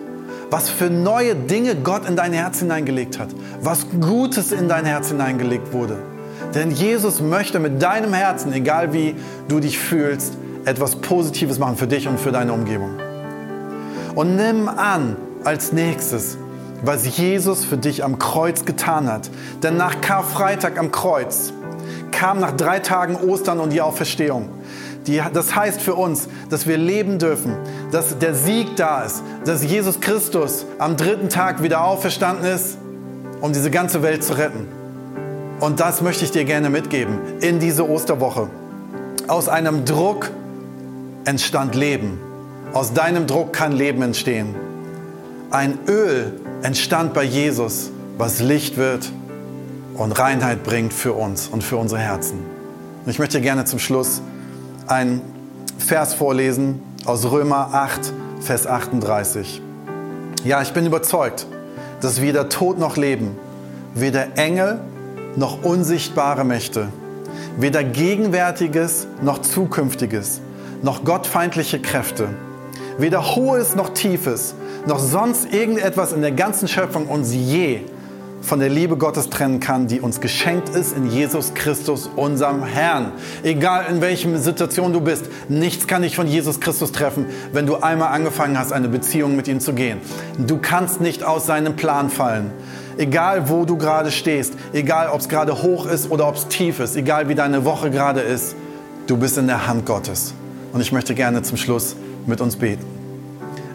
Was 0.50 0.69
für 0.69 0.89
neue 0.89 1.36
Dinge 1.36 1.76
Gott 1.76 2.08
in 2.08 2.15
dein 2.15 2.34
Herz 2.34 2.60
hineingelegt 2.60 3.19
hat. 3.19 3.30
Was 3.62 3.88
Gutes 4.00 4.52
in 4.52 4.67
dein 4.67 4.86
Herz 4.86 5.10
hineingelegt 5.10 5.74
wurde. 5.74 5.98
Denn 6.56 6.72
Jesus 6.72 7.22
möchte 7.22 7.60
mit 7.60 7.82
deinem 7.82 8.13
Herzen, 8.13 8.54
egal 8.54 8.93
wie 8.93 9.15
du 9.48 9.60
dich 9.60 9.78
fühlst, 9.78 10.34
etwas 10.65 10.95
Positives 10.95 11.60
machen 11.60 11.78
für 11.78 11.88
dich 11.88 12.08
und 12.08 12.19
für 12.19 12.32
deine 12.32 12.54
Umgebung. 12.54 12.91
Und 14.15 14.36
nimm 14.36 14.67
an 14.67 15.15
als 15.43 15.72
nächstes, 15.72 16.38
was 16.84 17.17
Jesus 17.17 17.65
für 17.65 17.78
dich 17.78 18.04
am 18.04 18.19
Kreuz 18.19 18.65
getan 18.65 19.12
hat. 19.12 19.30
Denn 19.62 19.78
nach 19.78 20.02
Karfreitag 20.02 20.80
am 20.80 20.91
Kreuz 20.91 21.54
kam 22.12 22.39
nach 22.39 22.52
drei 22.52 22.80
Tagen 22.80 23.15
Ostern 23.15 23.60
und 23.60 23.72
die 23.72 23.82
Auferstehung. 23.82 24.50
Die, 25.10 25.19
das 25.34 25.56
heißt 25.56 25.82
für 25.82 25.95
uns, 25.95 26.28
dass 26.52 26.67
wir 26.67 26.78
leben 26.78 27.17
dürfen, 27.17 27.58
dass 27.91 28.19
der 28.19 28.36
Sieg 28.36 28.76
da 28.76 29.02
ist, 29.02 29.24
dass 29.43 29.63
Jesus 29.63 30.00
Christus 30.00 30.67
am 30.78 30.98
dritten 30.98 31.30
Tag 31.30 31.63
wieder 31.63 31.84
auferstanden 31.84 32.45
ist, 32.45 32.78
um 33.41 33.52
diese 33.52 33.72
ganze 33.72 34.04
Welt 34.04 34.24
zu 34.24 34.38
retten. 34.38 34.67
Und 35.62 35.80
das 35.80 36.04
möchte 36.04 36.26
ich 36.26 36.32
dir 36.32 36.45
gerne 36.45 36.69
mitgeben 36.69 37.17
in 37.41 37.58
diese 37.60 37.89
Osterwoche. 37.89 38.52
Aus 39.28 39.50
einem 39.50 39.84
Druck 39.84 40.30
entstand 41.26 41.74
Leben. 41.74 42.19
Aus 42.74 42.93
deinem 42.93 43.26
Druck 43.26 43.52
kann 43.52 43.72
Leben 43.72 44.04
entstehen. 44.04 44.54
Ein 45.50 45.80
Öl 45.88 46.39
entstand 46.62 47.15
bei 47.15 47.24
Jesus, 47.24 47.89
was 48.19 48.41
Licht 48.41 48.78
wird 48.78 49.12
und 49.95 50.12
Reinheit 50.12 50.63
bringt 50.63 50.93
für 50.93 51.13
uns 51.13 51.48
und 51.48 51.63
für 51.63 51.78
unsere 51.78 52.00
Herzen. 52.00 52.38
Und 53.06 53.10
ich 53.10 53.17
möchte 53.17 53.41
gerne 53.41 53.65
zum 53.65 53.80
Schluss 53.80 54.22
einen 54.89 55.21
Vers 55.78 56.13
vorlesen 56.13 56.82
aus 57.06 57.30
Römer 57.32 57.69
8, 57.73 58.12
Vers 58.41 58.67
38. 58.67 59.62
Ja, 60.43 60.62
ich 60.62 60.73
bin 60.73 60.86
überzeugt, 60.86 61.45
dass 62.02 62.21
weder 62.21 62.49
Tod 62.49 62.80
noch 62.80 62.97
Leben, 62.97 63.38
weder 63.93 64.38
Engel 64.38 64.80
noch 65.36 65.63
unsichtbare 65.63 66.43
Mächte, 66.43 66.89
weder 67.58 67.84
Gegenwärtiges 67.84 69.08
noch 69.21 69.39
Zukünftiges, 69.39 70.41
noch 70.82 71.04
gottfeindliche 71.04 71.80
Kräfte, 71.80 72.30
weder 72.97 73.36
Hohes 73.36 73.75
noch 73.75 73.89
Tiefes, 73.89 74.56
noch 74.88 74.99
sonst 74.99 75.54
irgendetwas 75.54 76.13
in 76.13 76.21
der 76.21 76.32
ganzen 76.32 76.67
Schöpfung 76.67 77.08
uns 77.08 77.34
je 77.34 77.82
von 78.41 78.60
der 78.60 78.69
Liebe 78.69 78.97
Gottes 78.97 79.30
trennen 79.30 79.60
kann, 79.60 79.88
die 79.88 79.99
uns 79.99 80.21
geschenkt 80.21 80.69
ist 80.69 80.95
in 80.95 81.10
Jesus 81.10 81.54
Christus, 81.54 82.10
unserem 82.15 82.63
Herrn. 82.63 83.12
Egal 83.43 83.86
in 83.89 84.02
welcher 84.02 84.38
Situation 84.38 84.93
du 84.93 85.02
bist, 85.02 85.25
nichts 85.49 85.88
kann 85.88 86.02
dich 86.02 86.15
von 86.15 86.28
Jesus 86.28 86.60
Christus 86.60 86.91
treffen, 86.91 87.25
wenn 87.52 87.65
du 87.65 87.75
einmal 87.78 88.10
angefangen 88.10 88.58
hast, 88.58 88.71
eine 88.71 88.88
Beziehung 88.88 89.36
mit 89.36 89.47
ihm 89.47 89.60
zu 89.60 89.73
gehen. 89.73 89.99
Du 90.38 90.58
kannst 90.58 91.02
nicht 91.02 91.23
aus 91.23 91.45
seinem 91.45 91.75
Plan 91.75 92.10
fallen. 92.10 92.52
Egal 92.97 93.49
wo 93.49 93.65
du 93.65 93.78
gerade 93.78 94.12
stehst, 94.12 94.54
egal 94.73 95.10
ob 95.10 95.21
es 95.21 95.30
gerade 95.30 95.62
hoch 95.62 95.86
ist 95.86 96.12
oder 96.12 96.28
ob 96.28 96.36
es 96.36 96.47
tief 96.47 96.80
ist, 96.80 96.95
egal 96.95 97.30
wie 97.30 97.36
deine 97.36 97.63
Woche 97.65 97.91
gerade 97.91 98.19
ist, 98.19 98.56
du 99.08 99.17
bist 99.17 99.38
in 99.38 99.47
der 99.47 99.67
Hand 99.67 99.86
Gottes. 99.86 100.34
Und 100.73 100.82
ich 100.82 100.91
möchte 100.91 101.15
gerne 101.15 101.41
zum 101.41 101.58
Schluss 101.58 101.95
mit 102.25 102.41
uns 102.41 102.56
beten. 102.58 102.86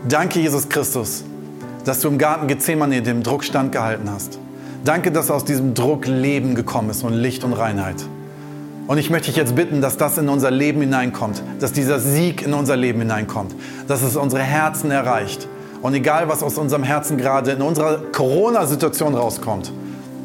Danke, 0.07 0.41
Jesus 0.41 0.69
Christus, 0.69 1.25
dass 1.85 2.01
du 2.01 2.09
im 2.09 2.19
Garten 2.19 2.47
Gethsemane 2.47 3.01
dem 3.01 3.23
Druck 3.23 3.45
standgehalten 3.45 4.11
hast. 4.11 4.39
Danke, 4.85 5.11
dass 5.11 5.31
aus 5.31 5.47
diesem 5.47 5.73
Druck 5.73 6.07
Leben 6.07 6.55
gekommen 6.55 6.91
ist 6.91 7.05
und 7.05 7.15
Licht 7.15 7.43
und 7.43 7.55
Reinheit. 7.55 7.97
Und 8.87 8.99
ich 8.99 9.09
möchte 9.09 9.29
dich 9.29 9.37
jetzt 9.37 9.55
bitten, 9.55 9.81
dass 9.81 9.97
das 9.97 10.19
in 10.19 10.29
unser 10.29 10.51
Leben 10.51 10.83
hineinkommt, 10.83 11.43
dass 11.59 11.73
dieser 11.73 11.99
Sieg 11.99 12.43
in 12.43 12.53
unser 12.53 12.77
Leben 12.77 13.01
hineinkommt, 13.01 13.55
dass 13.89 14.03
es 14.03 14.15
unsere 14.15 14.43
Herzen 14.43 14.91
erreicht 14.91 15.49
und 15.81 15.95
egal, 15.95 16.29
was 16.29 16.43
aus 16.43 16.59
unserem 16.59 16.83
Herzen 16.83 17.17
gerade 17.17 17.53
in 17.53 17.63
unserer 17.63 17.97
Corona-Situation 18.13 19.15
rauskommt, 19.15 19.73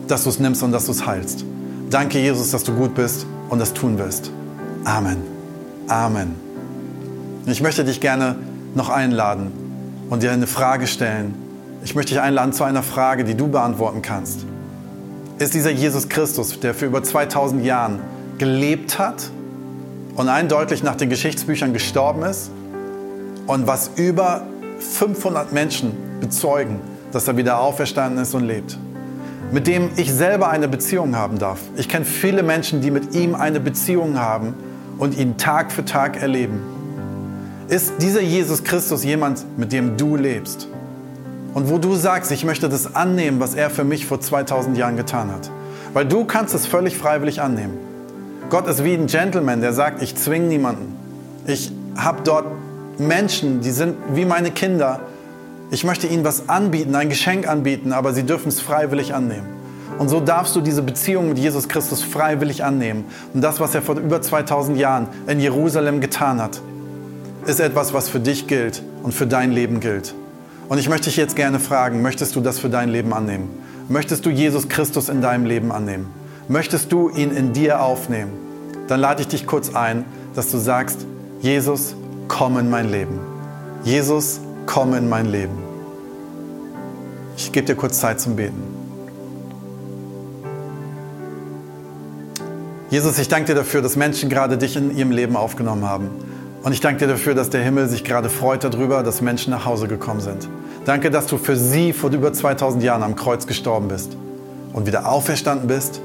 dass 0.10 0.24
du 0.24 0.30
es 0.30 0.40
nimmst 0.40 0.62
und 0.62 0.74
dass 0.74 0.88
du 0.88 0.92
es 0.92 1.06
heilst. 1.06 1.46
Danke, 1.90 2.20
Jesus, 2.20 2.52
dass 2.52 2.66
du 2.66 2.74
gut 2.74 2.96
bist 2.96 3.26
und 3.48 3.60
das 3.60 3.74
tun 3.74 3.98
wirst. 3.98 4.30
Amen. 4.84 5.18
Amen. 5.88 6.36
Ich 7.46 7.62
möchte 7.62 7.86
dich 7.86 8.02
gerne 8.02 8.36
noch 8.76 8.90
einladen 8.90 9.52
und 10.10 10.22
dir 10.22 10.32
eine 10.32 10.48
Frage 10.48 10.86
stellen. 10.86 11.49
Ich 11.84 11.96
möchte 11.96 12.14
dich 12.14 12.22
einladen 12.22 12.52
zu 12.52 12.64
einer 12.64 12.84
Frage, 12.84 13.24
die 13.24 13.36
du 13.36 13.48
beantworten 13.48 14.02
kannst. 14.02 14.46
Ist 15.38 15.54
dieser 15.54 15.70
Jesus 15.70 16.10
Christus, 16.10 16.60
der 16.60 16.74
für 16.74 16.86
über 16.86 17.02
2000 17.02 17.64
Jahren 17.64 18.00
gelebt 18.38 19.00
hat 19.00 19.30
und 20.16 20.28
eindeutig 20.28 20.84
nach 20.84 20.96
den 20.96 21.10
Geschichtsbüchern 21.10 21.72
gestorben 21.72 22.24
ist 22.24 22.52
und 23.48 23.66
was 23.66 23.92
über 23.96 24.46
500 24.80 25.54
Menschen 25.54 25.94
bezeugen, 26.20 26.82
dass 27.14 27.28
er 27.30 27.38
wieder 27.38 27.60
auferstanden 27.60 28.22
ist 28.22 28.36
und 28.36 28.46
lebt. 28.46 28.78
Mit 29.52 29.66
dem 29.66 29.90
ich 29.96 30.12
selber 30.14 30.50
eine 30.50 30.68
Beziehung 30.68 31.16
haben 31.16 31.40
darf. 31.40 31.60
Ich 31.78 31.88
kenne 31.88 32.06
viele 32.06 32.44
Menschen, 32.44 32.82
die 32.82 32.92
mit 32.92 33.16
ihm 33.16 33.36
eine 33.36 33.62
Beziehung 33.62 34.20
haben 34.20 34.54
und 34.98 35.18
ihn 35.18 35.38
Tag 35.38 35.72
für 35.72 35.86
Tag 35.86 36.22
erleben. 36.22 36.60
Ist 37.70 37.94
dieser 38.02 38.22
Jesus 38.22 38.64
Christus 38.64 39.06
jemand, 39.06 39.46
mit 39.58 39.72
dem 39.72 39.96
du 39.96 40.18
lebst? 40.18 40.68
Und 41.54 41.70
wo 41.70 41.78
du 41.78 41.96
sagst, 41.96 42.32
ich 42.32 42.46
möchte 42.46 42.70
das 42.70 42.96
annehmen, 42.96 43.40
was 43.40 43.56
er 43.56 43.70
für 43.70 43.84
mich 43.84 44.06
vor 44.06 44.20
2000 44.20 44.78
Jahren 44.78 44.98
getan 44.98 45.32
hat. 45.32 45.50
Weil 45.94 46.06
du 46.06 46.26
kannst 46.26 46.54
es 46.54 46.68
völlig 46.68 46.98
freiwillig 46.98 47.42
annehmen. 47.42 47.78
Gott 48.50 48.68
ist 48.68 48.84
wie 48.84 48.94
ein 48.94 49.08
Gentleman, 49.08 49.62
der 49.62 49.74
sagt, 49.74 50.02
ich 50.02 50.16
zwinge 50.16 50.48
niemanden. 50.48 50.96
Ich 51.46 51.72
habe 51.96 52.22
dort 52.24 52.46
Menschen, 52.98 53.62
die 53.62 53.72
sind 53.72 53.96
wie 54.14 54.26
meine 54.26 54.52
Kinder. 54.52 55.02
Ich 55.72 55.84
möchte 55.84 56.08
ihnen 56.08 56.24
was 56.24 56.50
anbieten, 56.50 56.96
ein 56.96 57.10
Geschenk 57.10 57.48
anbieten, 57.48 57.94
aber 57.94 58.14
sie 58.14 58.24
dürfen 58.24 58.50
es 58.50 58.60
freiwillig 58.60 59.14
annehmen. 59.14 59.48
Und 59.98 60.10
so 60.10 60.20
darfst 60.20 60.56
du 60.56 60.62
diese 60.62 60.82
Beziehung 60.82 61.30
mit 61.30 61.40
Jesus 61.40 61.68
Christus 61.68 62.04
freiwillig 62.04 62.64
annehmen. 62.64 63.06
Und 63.34 63.42
das, 63.42 63.60
was 63.60 63.76
er 63.76 63.82
vor 63.82 63.98
über 63.98 64.22
2000 64.22 64.78
Jahren 64.78 65.08
in 65.28 65.40
Jerusalem 65.40 66.00
getan 66.00 66.42
hat, 66.42 66.62
ist 67.46 67.60
etwas, 67.60 67.94
was 67.94 68.08
für 68.08 68.20
dich 68.20 68.48
gilt 68.48 68.82
und 69.04 69.14
für 69.14 69.28
dein 69.28 69.52
Leben 69.52 69.80
gilt. 69.80 70.14
Und 70.70 70.78
ich 70.78 70.88
möchte 70.88 71.06
dich 71.06 71.18
jetzt 71.18 71.36
gerne 71.36 71.60
fragen, 71.60 72.04
möchtest 72.04 72.36
du 72.36 72.42
das 72.42 72.60
für 72.60 72.70
dein 72.70 72.90
Leben 72.90 73.12
annehmen? 73.12 73.50
Möchtest 73.90 74.24
du 74.28 74.30
Jesus 74.30 74.70
Christus 74.70 75.10
in 75.10 75.20
deinem 75.20 75.46
Leben 75.46 75.72
annehmen? 75.72 76.14
Möchtest 76.48 76.92
du 76.92 77.10
ihn 77.10 77.32
in 77.32 77.54
dir 77.54 77.82
aufnehmen? 77.82 78.32
Dann 78.88 79.00
lade 79.00 79.22
ich 79.22 79.28
dich 79.28 79.48
kurz 79.48 79.74
ein, 79.74 80.06
dass 80.36 80.52
du 80.52 80.60
sagst, 80.60 81.08
Jesus, 81.42 81.96
komm 82.28 82.60
in 82.60 82.70
mein 82.70 82.92
Leben. 82.92 83.20
Jesus, 83.84 84.42
komm 84.68 84.94
in 84.94 85.10
mein 85.10 85.26
Leben. 85.26 85.58
Ich 87.36 87.52
gebe 87.52 87.66
dir 87.66 87.76
kurz 87.76 88.00
Zeit 88.00 88.20
zum 88.20 88.36
Beten. 88.36 88.62
Jesus, 92.92 93.18
ich 93.18 93.28
danke 93.28 93.48
dir 93.48 93.56
dafür, 93.56 93.82
dass 93.82 93.96
Menschen 93.96 94.30
gerade 94.30 94.60
dich 94.60 94.76
in 94.76 94.96
ihrem 94.96 95.12
Leben 95.12 95.36
aufgenommen 95.36 95.86
haben. 95.86 96.10
Und 96.62 96.74
ich 96.74 96.82
danke 96.82 97.00
dir 97.00 97.08
dafür, 97.08 97.34
dass 97.34 97.50
der 97.50 97.64
Himmel 97.64 97.88
sich 97.88 98.04
gerade 98.04 98.30
freut 98.30 98.64
darüber, 98.64 99.02
dass 99.02 99.22
Menschen 99.22 99.50
nach 99.52 99.66
Hause 99.66 99.88
gekommen 99.88 100.20
sind. 100.20 100.48
Danke, 100.90 101.12
dass 101.12 101.28
du 101.28 101.38
für 101.38 101.56
sie 101.56 101.94
vor 101.94 102.10
über 102.10 102.34
2000 102.34 102.84
Jahren 102.84 103.04
am 103.04 103.16
Kreuz 103.16 103.46
gestorben 103.46 103.90
bist 103.90 104.18
und 104.74 104.88
wieder 104.88 105.08
auferstanden 105.08 105.68
bist 105.68 106.02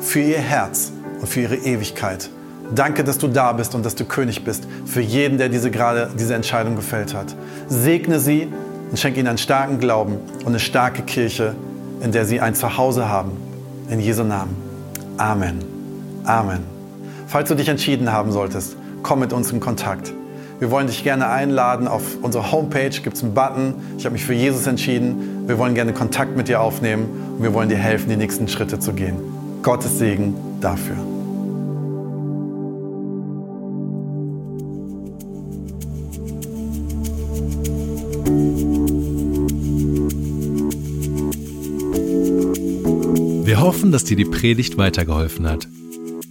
für 0.00 0.18
ihr 0.18 0.40
Herz 0.40 0.90
und 1.20 1.28
für 1.28 1.42
ihre 1.42 1.54
Ewigkeit. 1.54 2.30
Danke, 2.74 3.04
dass 3.04 3.18
du 3.18 3.28
da 3.28 3.52
bist 3.52 3.76
und 3.76 3.86
dass 3.86 3.94
du 3.94 4.04
König 4.04 4.44
bist 4.44 4.66
für 4.86 5.00
jeden, 5.00 5.38
der 5.38 5.50
diese 5.50 5.70
gerade 5.70 6.10
diese 6.18 6.34
Entscheidung 6.34 6.74
gefällt 6.74 7.14
hat. 7.14 7.32
Segne 7.68 8.18
sie 8.18 8.48
und 8.90 8.98
schenke 8.98 9.20
ihnen 9.20 9.28
einen 9.28 9.38
starken 9.38 9.78
Glauben 9.78 10.18
und 10.40 10.48
eine 10.48 10.58
starke 10.58 11.02
Kirche, 11.02 11.54
in 12.00 12.10
der 12.10 12.24
sie 12.24 12.40
ein 12.40 12.56
Zuhause 12.56 13.08
haben. 13.08 13.30
In 13.88 14.00
Jesu 14.00 14.24
Namen. 14.24 14.56
Amen. 15.16 15.60
Amen. 16.24 16.64
Falls 17.28 17.48
du 17.48 17.54
dich 17.54 17.68
entschieden 17.68 18.10
haben 18.10 18.32
solltest, 18.32 18.74
komm 19.04 19.20
mit 19.20 19.32
uns 19.32 19.52
in 19.52 19.60
Kontakt. 19.60 20.12
Wir 20.60 20.70
wollen 20.70 20.86
dich 20.86 21.02
gerne 21.02 21.28
einladen. 21.28 21.88
Auf 21.88 22.02
unserer 22.22 22.52
Homepage 22.52 22.90
gibt 22.90 23.16
es 23.16 23.22
einen 23.22 23.34
Button. 23.34 23.74
Ich 23.98 24.04
habe 24.04 24.12
mich 24.12 24.24
für 24.24 24.34
Jesus 24.34 24.66
entschieden. 24.66 25.46
Wir 25.46 25.58
wollen 25.58 25.74
gerne 25.74 25.92
Kontakt 25.92 26.36
mit 26.36 26.48
dir 26.48 26.60
aufnehmen 26.60 27.06
und 27.36 27.42
wir 27.42 27.52
wollen 27.54 27.68
dir 27.68 27.76
helfen, 27.76 28.08
die 28.08 28.16
nächsten 28.16 28.48
Schritte 28.48 28.78
zu 28.78 28.92
gehen. 28.92 29.16
Gottes 29.62 29.98
Segen 29.98 30.34
dafür. 30.60 30.96
Wir 43.44 43.60
hoffen, 43.60 43.92
dass 43.92 44.04
dir 44.04 44.16
die 44.16 44.24
Predigt 44.24 44.78
weitergeholfen 44.78 45.48
hat. 45.48 45.68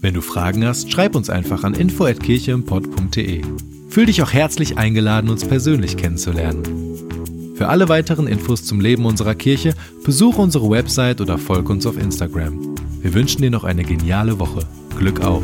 Wenn 0.02 0.14
du 0.14 0.22
Fragen 0.22 0.66
hast, 0.66 0.92
schreib 0.92 1.16
uns 1.16 1.30
einfach 1.30 1.64
an 1.64 1.74
info@kircheimpott.de. 1.74 3.42
Fühl 3.94 4.08
dich 4.08 4.24
auch 4.24 4.34
herzlich 4.34 4.80
eingeladen, 4.80 5.30
uns 5.30 5.46
persönlich 5.46 5.98
kennenzulernen. 5.98 7.54
Für 7.54 7.68
alle 7.68 7.90
weiteren 7.90 8.26
Infos 8.26 8.66
zum 8.66 8.82
Leben 8.82 9.06
unserer 9.06 9.36
Kirche 9.36 9.76
besuche 10.04 10.42
unsere 10.42 10.68
Website 10.68 11.22
oder 11.22 11.38
folge 11.38 11.72
uns 11.72 11.86
auf 11.86 12.00
Instagram. 12.00 12.76
Wir 13.04 13.14
wünschen 13.14 13.44
dir 13.44 13.52
noch 13.52 13.66
eine 13.66 13.84
geniale 13.84 14.40
Woche. 14.40 14.62
Glück 14.98 15.22
auf! 15.22 15.44